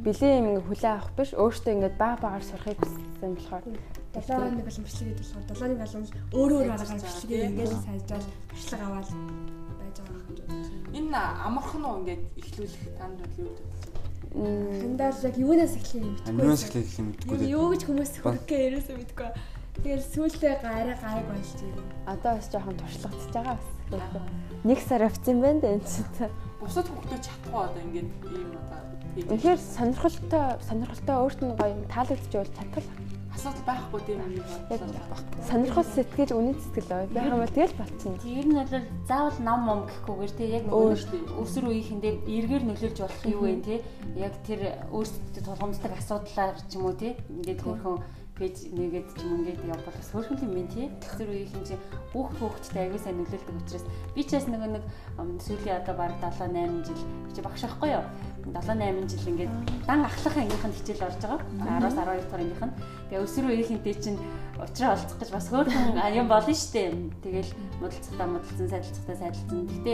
[0.05, 3.65] Бэлэн юм ингээ хүлээ авах биш өөртөө ингээ баг багаар сурахыг хүссэн болохоор
[4.15, 6.05] 7 хоног болон бичлэгээ болохоор 7 хоног болон
[6.37, 9.58] өөр өөр аргаар бичлэгээ ингээл сайжрал бичлэг аваад юм.
[11.09, 13.89] Энэ амархан уу ингээд эхлүүлэх танд бол юу гэдэг
[14.29, 16.37] Хандаа яг юунаас эхлэх юм бэ?
[16.37, 17.49] Юунаас эхлэх юм мэдгүй.
[17.49, 19.29] Юу гэж хүмүүс хөргөө ерөөсөө мэдгүй.
[19.81, 21.83] Тэгэл сүүлдээ гараа гайг болж байна.
[22.13, 23.69] Одоо бас жоохон туршлагдчихж байгаа бас.
[24.69, 26.29] Нэг сар авцсан байна да энэ чинь.
[26.61, 28.81] Бусад хүмүүс чадахгүй одоо ингээд ийм одоо
[29.17, 32.87] Тэгэхээр сонирхолтой сонирхолтой өөрт нь гоё таалагдчихвол чадвал
[33.39, 34.91] асуудал байхгүй тийм юм байна.
[35.47, 37.07] Сонирхол сэтгэл үнэн сэтгэл бай.
[37.15, 38.19] Яг юм бол тэгэл болчихно.
[38.27, 38.75] Ер нь бол
[39.07, 43.79] заавал нам ном гэхгүйгээр тий яг нөгөө өсөр үеийнхэндээ эргээр нөлөөлж болох юу вэ тий
[44.19, 44.61] яг тэр
[44.91, 48.03] өөрсдөө тулгамддаг асуудлаар ч юм уу тий ингээд хөрхөн
[48.39, 50.87] пэйж нэгээд ч юм ингээд явбал бас хөрхөн юм байна тий.
[51.19, 51.83] Тэр үеийнхэн чинь
[52.15, 53.85] бүх хүүхдтэй аягүй сайн нөлөөлдөг учраас
[54.15, 54.85] би ч бас нөгөө нэг
[55.43, 57.03] сүүлийн одоо баг 7 8 жил
[57.35, 58.05] чи багш ахгүй юу
[58.55, 59.53] 7 8 жил ингээд
[59.87, 61.41] дан ахлах ангийнхан хичээл орж байгаа.
[61.59, 62.73] 10-аас 12 дахь ангийнхан.
[63.11, 64.19] Тэгээ өсвөр үеийнхэнтэй чинь
[64.59, 66.95] уучраа олцох гэж бас хөөрхөн юм болно штэ.
[67.23, 67.51] Тэгэл
[67.83, 69.67] модалцахтаа модалцсан, сайдалцахтаа сайдалцсан.
[69.67, 69.93] Гэтэ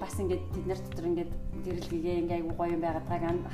[0.00, 1.30] бас ингээд тэд нар дотор ингээд
[1.64, 3.08] гэрэлгээ ингээ айгу гоё юм байгааг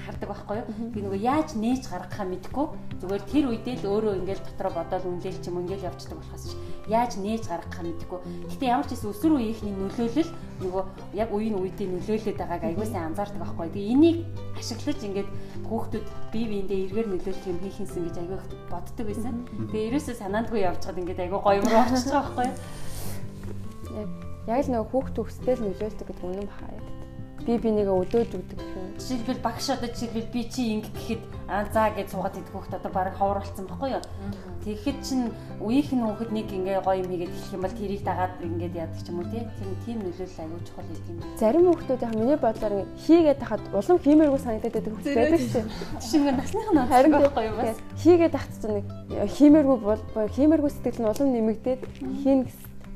[0.04, 0.66] хардаг байхгүй юу.
[0.90, 2.66] Би нөгөө яаж нээж гаргахаа мэдэхгүй.
[3.00, 6.58] Зүгээр тэр үедээ л өөрөө ингээл дотроо бодоол үнлээл ч юм ингээл явцдаг болохоос ш.
[6.90, 8.20] Яаж нээж гаргахаа мэдэхгүй.
[8.50, 10.30] Гэтэ ямар ч гэсэн өсвөр үеийнхний нөлөөлөл
[10.60, 10.84] нөгөө
[11.16, 13.68] яг үеийн үедээ нөлөөлөд байгааг айгу сайн анзаардаг байхгүй.
[13.70, 14.18] Тэгээ энийг
[14.58, 15.28] ашиглаж ингээд
[15.70, 18.36] хүүхдүүд бие биендээ эргээр нөлөөлөх юм хийх юмсан гэж айгу
[18.68, 19.34] боддог байсан.
[19.72, 24.08] Тэгээ ерөөсөө санаандгүй явчихад ингээд айгу гоё юм руу орчихж байгаа байхгүй юу.
[24.48, 26.99] Яг л нөгөө хүүхд төгсдөө л нөлөөлдөг гэдэг үнэн бахаа яг
[27.50, 28.86] би бинийгээ өдөөж өгдөг юм.
[29.00, 32.90] Жишээлбэл багш одоо жишээлбэл би чи ингэ гэхэд аа заа гэж суугаад идэх хүүхд одоо
[32.94, 34.04] баг ховор болсон байхгүй юу?
[34.62, 35.20] Тэгэхэд чин
[35.58, 39.00] үеийнх нь хүүхэд нэг ингээ гоё юм хийгээд эхлэх юм бол тэрийг дагаад ингээд яадаг
[39.02, 39.42] ч юм уу тий.
[39.42, 41.18] Тэр тийм нөлөөлөл аягүй чухал юм.
[41.40, 45.64] Зарим хүүхдүүд яг миний бодлоор хийгээд тахад улам хиймээргүй санагдаад байдаг хүүхд байдаг шүү.
[45.98, 47.78] Жишээ нь насных нь харин байхгүй юу бас.
[48.04, 48.86] Хийгээд тахад чинь нэг
[49.32, 50.02] хиймээргүй бол
[50.36, 51.80] хиймээргүй сэтгэл нь улам нэмэгдээд
[52.22, 52.40] хийн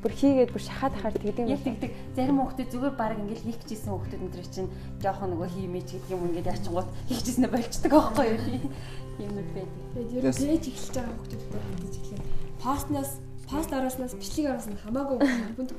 [0.05, 1.57] бүр хийгээд бүр шахаад хахаар тэгдэг юм.
[1.65, 1.91] Тэгдэг.
[2.13, 4.69] Зарим хүүхдүүд зүгээр баг ингээл хийх гэжсэн хүүхдүүд энэ төр чинь
[5.01, 8.69] жоохон нөгөө хиймэж гэдэг юм ингээд яачингууд хийх гэжснээ болчдөг аахгүй юу?
[9.17, 9.81] Юмуд байдаг.
[9.97, 12.21] Тэгээд ер нь пэйж эхэлж байгаа хүүхдүүдтэй хандаж эхлэв.
[12.61, 13.11] Постноос
[13.49, 15.17] пост оруулснаас бичлэг оруулсан хамаагүй
[15.57, 15.71] хүнд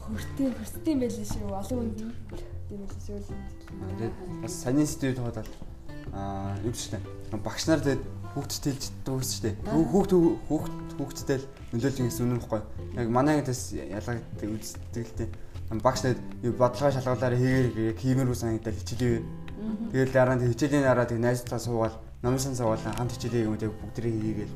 [0.00, 1.52] хөртөө хөртөө байлээ шүү.
[1.52, 2.00] Олон хүнд
[2.72, 3.36] тийм байлээ шүү.
[4.00, 5.48] Тэгээд бас санийн студид бодоод
[6.16, 7.04] аа юу тийм
[7.44, 8.00] багш нар тэгээд
[8.32, 9.30] хүүхдэд хэлж дүүс
[9.92, 10.12] хүүхд
[10.48, 12.60] хүүхд хүүхдтэй л нөлөөлж ингэсэн үнэн баггүй.
[13.00, 15.30] Яг манай гэдээс ялгагддаг үздэг л тийм
[15.80, 19.24] багш тэгээд бодлогоо шалгуулаараа хийгээр яг хиймэрүү санагдал хичээлээ.
[19.92, 24.16] Тэгээд дараа нь хичээлийн дараа тэг найзтаа суугаад номсон суугаад хамт хичээлээ юм тэг бүгдрийг
[24.20, 24.54] хийгээл.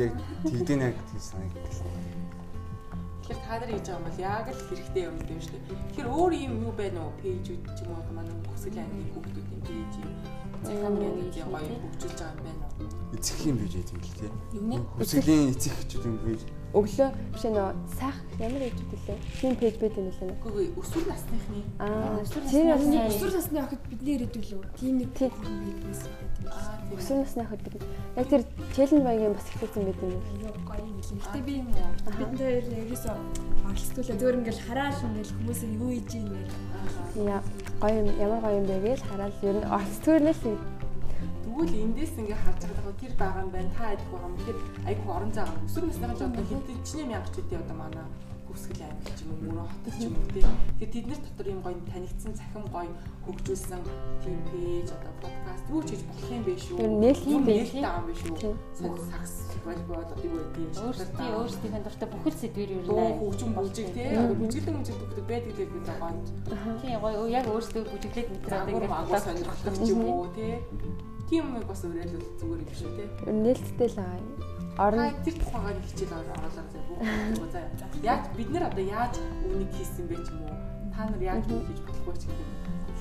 [0.00, 0.12] Яг
[0.48, 1.72] тэгдэн яг тийм санагддаг.
[3.28, 5.76] Тэгэхээр та нар хийж байгаа юм бол яг л хэрэгтэй юм дээ шүү дээ.
[5.92, 7.12] Тэгэхээр өөр юм юу байна уу?
[7.20, 10.12] Пэйжүүд ч юм уу манай хүсэл аймгийн хүүхдүүдийн пэйж юм.
[10.64, 13.16] Цахимгийн гоё хөгжүүлж байгаа юм байна уу?
[13.16, 14.34] Эцэгхийн пэйж гэдэг л тийм.
[14.98, 16.42] Хүслийн эцэгчүүдийн пэйж
[16.76, 19.18] өглөө биш нөө сайх ямар ээж үлээ.
[19.40, 20.36] Тийм пэйж байт юм лээ.
[20.36, 21.60] Үгүй өсвөр насныхны.
[21.80, 24.68] Аа, өсвөр насны өсвөр насны охид бидний ирээдүйлөө.
[24.76, 25.32] Тийм нэг тийм
[25.88, 26.12] байсан
[26.92, 27.84] өсвөр насны охид бид
[28.20, 28.42] яг тэр
[28.76, 30.12] челленж баягийн бас ихлүүлсэн байт юм.
[30.68, 31.16] Гоё юм лээ.
[31.24, 33.16] Гэтэ би бид хоёр ерөөсөө
[33.64, 36.48] оролцуулаа зөвөр ингээл хараал ингээл хүмүүсээ юу хийж ийм нэр.
[37.16, 37.40] Яа,
[37.82, 40.42] гоё юм ямар гоё юм бэ гэж хараал ер нь оролцуулнаас
[41.58, 43.70] Тэгвэл эндээс ингээ харж байгаа тэр байгаа юм байна.
[43.74, 44.34] Та байгаа юм.
[44.38, 44.58] Тэгэхээр
[44.88, 45.66] айгүй орон зай байгаа.
[45.66, 48.06] Өсвөр насныхан ч одоо хэдэн чиний мянга ч үгүй одоо манай
[48.58, 50.42] Хүсгэл аймаг ч юм уу мөрөн хотод ч юм уу тий.
[50.42, 52.90] Тэгэхээр тэд нар дотор юм гоё танигдсан цахим гоё
[53.22, 53.80] хөгжүүлсэн
[54.18, 56.78] тийм пэйж одоо подкаст юу ч хийж болох юм биш үү?
[56.98, 58.54] Нээлттэй байх юм биш үү?
[59.14, 59.32] Сакс
[59.62, 60.82] волейбол одоо юу гэдэг юм шиг.
[60.90, 63.06] Өөрсдийн өөрсдийн дуртай бүхэл сэдвэр юу нэ.
[63.22, 64.08] Хөгжим бүжиг тий.
[64.42, 66.26] Бүжиглэн бүжиг бүгд байдаг л бид байгаа юм.
[66.82, 70.58] Тий гоё яг өөрсдөө бүжиглээд мэдрээд ингээд агуу сонирхолтой ч юм уу тий.
[71.30, 73.06] Тийм юм бас уриалвал зүгээр юм шүү тий.
[73.22, 76.82] Нээлттэй л аа орон тэр тухайгаар хичээл оруулаад заа
[77.34, 77.66] бүгд заа.
[78.06, 80.54] Яаж бид нар одоо яаж үүнийг хийсэн бэ ч юм уу?
[80.94, 82.48] Та нар яаж хийж болохгүй ч гэдэг.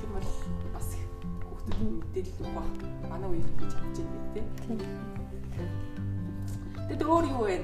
[0.02, 0.30] Юм бол
[0.74, 0.88] бас
[1.46, 2.74] хүүхдүүд мэдээлэл өгөх баг.
[3.06, 4.78] Манай үеийг хийж чадчихжээ дээ тий.
[6.90, 7.62] Тэд өөр юу вэ?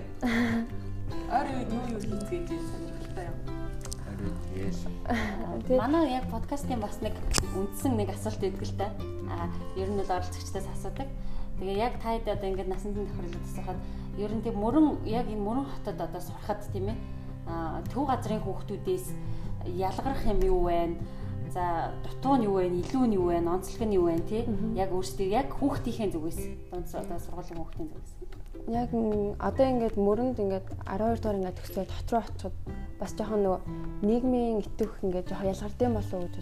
[1.33, 3.37] Өөр юу юу юу хийж гэж сонирхолтой юм.
[5.73, 7.17] Манай яг подкастын бас нэг
[7.57, 8.93] үндсэн нэг асуулт өгдөг л та.
[9.25, 11.09] Аа, ер нь л оролцогчдоос асуудаг.
[11.57, 13.79] Тэгээ яг таад одоо ингээд насанд тохирлоод асуухад
[14.17, 16.97] ер нь тийм мөрөн яг энэ мөрөн хотод одоо сурахад тийм ээ
[17.91, 19.05] төв газрын хүүхдүүдээс
[19.65, 20.97] ялгарх юм юу вэ?
[21.53, 22.69] За дутуу нь юу вэ?
[22.81, 23.43] Илүү нь юу вэ?
[23.43, 24.21] Онцлог нь юу вэ?
[24.27, 24.43] Тий?
[24.75, 26.39] Яг өөрсдөө яг хүүхдийнхээ зүгээс
[26.71, 28.11] одоо сургуулийн хүүхдийн зүгээс.
[28.71, 28.89] Яг
[29.39, 32.55] одоо ингээд мөрөнд ингээд 12 дугаар ингээд төгсөөд хот руу очиход
[32.99, 33.61] бас жоохон нөгөө
[34.07, 36.35] нийгмийн итвэх ингээд жоохон ялгардсан болов уу гэж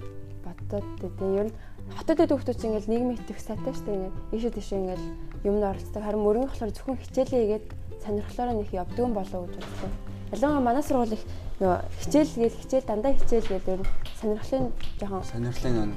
[0.45, 1.09] боддоо тий.
[1.33, 1.55] Ер нь
[1.97, 3.95] хотод хүүхдүүд чинь ингээд нийгмийн итвэх сайтай шүү дээ.
[3.97, 5.03] Ингээд ийшээ тийшээ ингээд
[5.45, 6.03] юмд оролцдог.
[6.03, 7.67] Харин мөрөнгө болохоор зөвхөн хичээлээ игээд
[8.03, 9.91] сонирхлоороо нэг явдаг юм болов уу гэж бодсон.
[10.31, 11.23] Ялангуяа манай сургууль их
[11.59, 13.89] нөгөө хичээл гээл хичээл дандаа хичээл гээл ер нь
[14.21, 14.65] сонирхлын
[14.99, 15.93] жоохон сонирхлын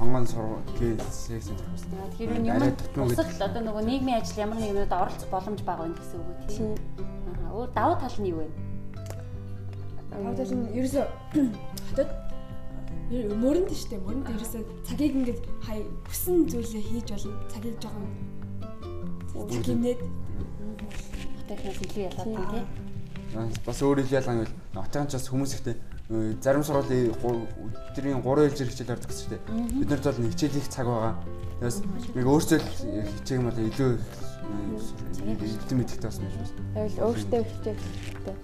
[0.00, 1.58] сонгон сургууль гэсэн юм.
[2.14, 2.32] Тэгэхээр
[2.96, 6.40] юм бусад одоо нөгөө нийгмийн ажил ямар нэг юмуд оролцох боломж бага байна гэсэн үг
[6.48, 6.72] тийм.
[7.44, 8.48] Аа өөр давуу тал нь юу вэ?
[10.12, 11.04] Давуу тал нь ерөөсөө
[11.90, 12.08] хотод
[13.10, 14.06] мөрөнд шүү дээ.
[14.06, 17.34] Мөрөнд ерөөсөө цагийг ингээд хай хүсэн зүйлээ хийж болно.
[17.50, 18.06] Цагийг жоохон
[19.66, 20.00] гинээд
[21.50, 22.64] хотоос илүү ялгаатай тий.
[23.66, 25.76] Бас өөр ил ялгаа нь бол хотын ч бас хүмүүс ихтэй
[26.42, 30.86] зарим сургуулийн өдрийн 3 хэл хичээл ордог гэсэн чинь бид нарт бол хичээл их цаг
[30.86, 31.14] байгаа.
[31.58, 31.78] Тэгээс
[32.14, 36.90] нэг өөрсдөө хичээх юм бол илүү их мэддэг бас юм шиг байна.
[36.90, 38.36] Тэгвэл өөртөө хичээх хэрэгтэй.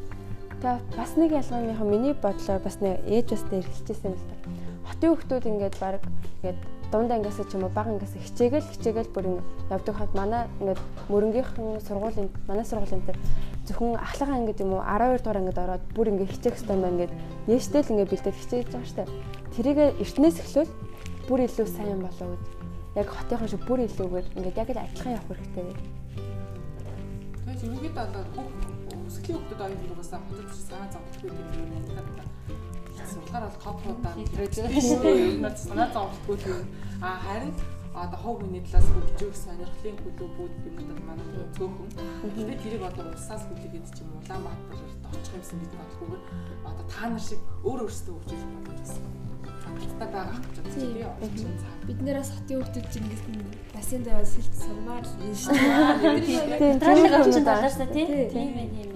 [0.63, 4.56] Тэгээ бас нэг ялгааныхаа миний бодлоор бас нэг ээж бас дээр хэлчихсэн юм л та.
[4.97, 6.01] Хотын хүмүүс ингээд баг
[6.41, 9.45] ингээд дунд ангиас ч юм уу бага ангиас хичээгээл хичээгээл бүр ингэ
[9.77, 10.81] явдаг хад манай ингээд
[11.13, 13.21] мөрөнгөхийн сургуулийн манай сургуулийн дээр
[13.69, 16.93] зөвхөн ахлах анги гэдэг юм уу 12 дугаар ангид ороод бүр ингэ хичээх хэрэгтэй байна
[16.97, 17.13] ингээд
[17.45, 19.05] нээштэл ингэ бэлдээд хичээж байгаа штэ.
[19.53, 20.73] Тэрийг эртнээс эхлүүл
[21.29, 22.45] бүр илүү сайн болоо гэж
[22.97, 25.79] яг хотынхон шиг бүр илүүгээр ингээд яг л адилхан явах хэрэгтэй гэж.
[27.45, 28.23] Тэгээд юугээд одоо
[29.05, 32.17] өсгөлийн хүмүүс оюутнаас хотод санаа зовхгүй юм байна
[33.05, 35.57] суулгаар бол копруудаа хэлрээд байна.
[35.57, 36.65] Санаа зовхгүй тийм.
[37.03, 37.53] А харин
[37.97, 41.27] одоо хов хүний талаас хөгжих сонирхлын клубүүд юмудад манай
[41.57, 41.89] цөөхөн.
[42.37, 46.21] Тэгээд тэрийг одоо улсаас хүлээгээд ч юм уу Улаанбаатарт очих юмсан гэж бодлогоор
[46.69, 49.05] одоо та нар шиг өөр өөрсдөө хөгжүүлэх боломж байсан.
[49.67, 51.73] Хаттай байгаа гэж бодчих.
[51.89, 53.23] Бид нэрээс хотын хүмүүс чинь ингэж
[53.73, 56.59] бассейн дээр сэлт сурмаар л юм шүү дээ.
[56.61, 56.77] Тийм.
[56.81, 58.09] Тралиг авчин талаас та тийм.
[58.29, 58.96] Тийм ээ.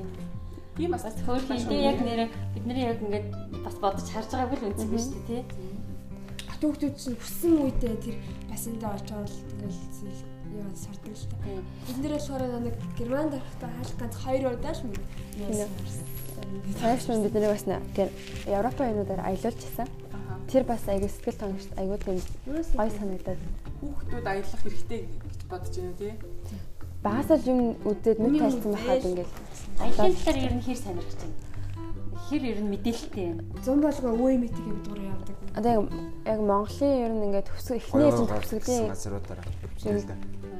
[0.80, 3.26] Тийм бас хөөрхөн тийм яг нэрээ бидний яг ингээд
[3.60, 5.42] бас бодож харж байгааг л үнцэг биш үү тий.
[6.56, 8.16] хүүхдүүд чинь хүссэн үедээ тэр
[8.48, 9.28] бассейндээ очоод
[9.60, 9.76] тэгэл
[10.56, 11.36] яа сардаг л та.
[11.84, 15.04] Бид нэр болохоор нэг Германд байхдаа хаалт ганц хоёр удаа л мөн.
[15.52, 17.64] Нь бид нэр бас
[18.48, 19.88] Европын юмудаар аялуулчихсан.
[20.48, 22.18] Тэр бас аягүй сэтгэл тонгч аягүй тийм
[22.48, 23.40] гой санагдаад
[23.84, 26.12] хүүхдүүд аялах хэрэгтэй гэж бодож байна тий.
[27.04, 29.49] Багасаа юм үзээд нүд тайлсан байхад ингээл
[29.80, 31.36] аялын талаар ер нь хэр сонирхож байна.
[32.28, 33.38] Хэр ер нь мэдээлэлтэй юм.
[33.64, 34.54] Зун болгоо өвөө бид
[34.86, 35.36] гурав явдаг.
[35.56, 35.72] Одоо
[36.24, 39.46] яг Монголын ер нь ингээд төвсг эхний ээлжинд төвсгөлийн газруудаараа.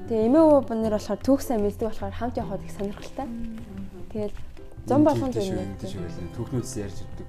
[0.08, 3.28] Тэгээ эмээ өвөө бунэр болохоор түүх сайн мэддэг болохоор хамт явахад их сонирхолтой.
[4.10, 4.34] Тэгэл
[4.88, 5.70] зун болгон зүйл юм.
[6.34, 7.28] Түүхнүүдс ярьж өгдөг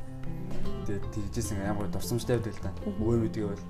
[0.91, 2.71] тэгээд тэгжсэн ямар дурсамжтай байдаг л да.
[2.99, 3.63] Өвөө мэдээ бол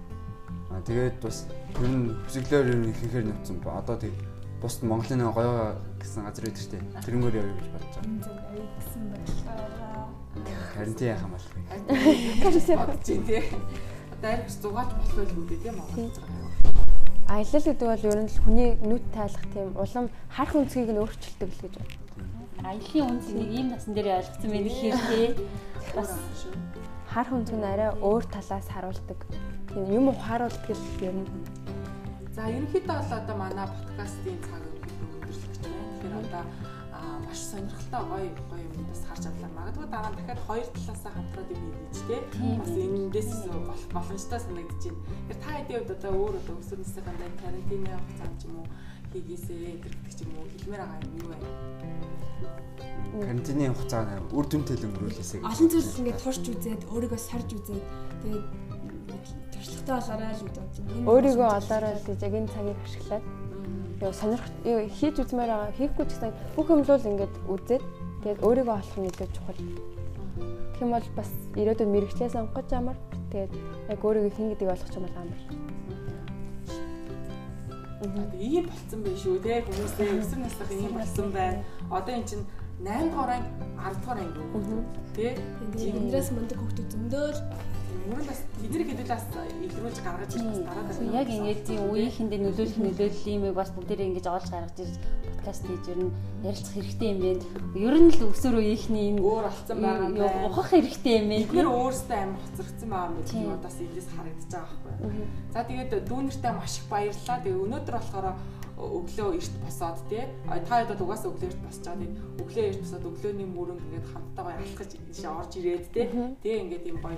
[0.71, 1.45] аа тэгээд бас
[1.77, 4.13] ер нь хөсөглөөр ер нь ихэнхээр нөтсөн одоо тэг
[4.61, 6.83] бус Монголын гоё гэсэн газар байдаг шүү дээ.
[7.05, 8.51] Тэрнгөр явъя гэж бодож байгаа.
[10.73, 11.45] Карантин яхаа мал.
[11.49, 13.43] Карантин бодож тий.
[14.13, 16.13] Одоо арай зугааж болох байл үү тийм Монгол
[17.31, 21.63] Аялал гэдэг бол ер нь хүний нүд тайлах тийм улам харах өнцгийг нь өөрчилдөг л
[21.63, 21.95] гэж байна.
[22.69, 25.37] Аяллаа үнцнийг ийм насан дээр ойлгоцсон байх хэрэг
[25.95, 26.11] бас
[27.07, 29.19] хар хүнцг нь арай өөр талаас харуулдаг.
[29.71, 31.60] Тийм юм ухааруулдаг л ер нь.
[32.31, 35.83] За ерөнхийдөө бол одоо манай подкастын цаг өндөрлөх гэж байна.
[35.91, 36.43] Тэгэхээр одоо
[37.27, 39.51] маш сонирхолтой гоё гоё юмнаас харж авлаа.
[39.57, 42.21] Магадгүй дараа нь дахиад хоёр талаасаа хамтраад юм хийж тээ.
[42.61, 43.31] Бас эндээс
[43.91, 45.03] боломжтой санагдаж байна.
[45.27, 48.67] Тэгэхээр та хэдийн хувьд одоо өөр одоо өсвөр насныхаа карантины хугацаанд ч юм уу
[49.11, 51.37] хийгээсээ тэр гэдэг ч юм уу хэлмээр байгаа юм юу вэ?
[53.11, 55.39] карантины хугацаанд үр дүнтэй л өнгөрүүлээсэй.
[55.43, 57.85] Олон зүйл ингээд турш үзээд өөрийгөө сарж үзээд
[58.23, 58.70] тэгээд
[59.61, 60.85] туршлагатай болоорой л гэж бодсон.
[61.05, 63.25] Өөрийгөө олоорой л гэж яг энэ цагийг ашиглаад.
[64.01, 65.77] Ёо сонирх хийж үзмээр байгаа.
[65.77, 67.83] Хийхгүй ч гэсэн бүх юм л ингээд үзээд
[68.25, 69.61] тэгээд өөрийгөө олох нь илүү чухал.
[70.81, 72.97] Тэгм бол бас ирээдүйн мэрэгчлээ сонгох ямар
[73.29, 73.51] тэгээд
[73.93, 75.41] яг өөрийгөө хэн гэдгийг олох юм бол амар.
[78.41, 79.61] ийм болцсон байх шүү те.
[79.61, 81.61] Хүмүүсээ өсөр насных ийм болсон байна.
[81.93, 82.45] Одоо эн чинь
[82.81, 84.41] 8 дугаар анги 10 дугаар анги?
[85.13, 85.37] Тэ?
[85.77, 87.39] Эндээс мундаг хүмүүс зөндөө л
[88.09, 89.25] мөрөнд бас тэднийг хэдүүлээс
[89.65, 91.17] илрүүлж гаргаж ирж бас дараад байна.
[91.21, 94.95] Яг ингээд тийм үеийнхэндээ нөлөөлөх нөлөөлөл юм бас бүгдээрээ ингэж олж гаргаж ирж
[95.41, 96.13] подкаст хийж ер нь
[96.45, 97.43] ярилцах хэрэгтэй юм байна.
[97.75, 100.45] Ер нь л өсөр үеийнхний энэ өөр болсон байгаа юм.
[100.45, 101.49] Ухах хэрэгтэй юм байна.
[101.49, 103.57] Бид өөрсдөө амин хоцрогдсон байгаа юм байна.
[103.57, 105.25] Удаас эндээс харагдаж байгаа байхгүй.
[105.53, 107.37] За тэгээд дүүнэртэй маш их баярлалаа.
[107.41, 108.27] Тэгээ өнөөдөр болохоор
[108.81, 112.11] өглөө эрт босоод тий та хэд бол угаасаа өглөө эрт босч байгаа тий
[112.41, 116.05] өглөө эрт босоод өглөөний мөрөнд ингээд хамтаагаа алхаж ийшээ орж ирээд тий
[116.43, 117.17] тэгээ ингээд юм гоё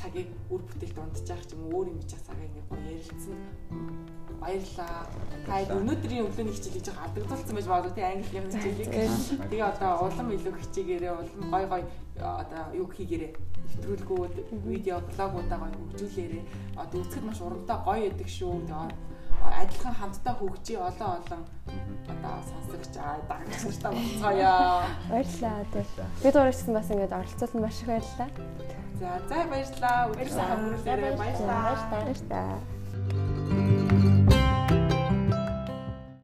[0.00, 3.38] цагийг үр бүтээлд унтчих ч юм өөр юм чих цагийг ингээд гоё ярилцсан
[4.44, 5.06] баярлаа.
[5.46, 8.90] Та өнөөдрийн өглөөний хичээл хийж байгаа алдагдуулсан байж магадгүй тий англи хичээлийг.
[9.48, 11.82] Тэгээ одоо улам илүү хичээгээрээ улам гой гой
[12.20, 13.32] одоо юу хийгээрээ
[13.64, 14.34] нэвтрүүлгүүд
[14.68, 16.44] видео блогуудаа гоё хөгжүүлээрээ
[16.76, 18.52] одоо үзэхэд маш урамтай гоё яадаг шүү.
[18.68, 19.13] Тэгээ
[19.60, 21.42] адилхан хамтдаа хөгжиж олон олон
[22.12, 24.54] одоо сонсогч дагагч нартай болцгоё.
[25.10, 25.58] Баярлалаа.
[26.22, 28.30] Бид урагчсан бас ингэж оролцуулсан маш их баярлалаа.
[29.00, 29.98] За за баярлалаа.
[30.10, 31.18] Өдөр сайн баярлалаа.
[31.18, 31.76] Баярлалаа.
[31.92, 33.73] Баярлалаа.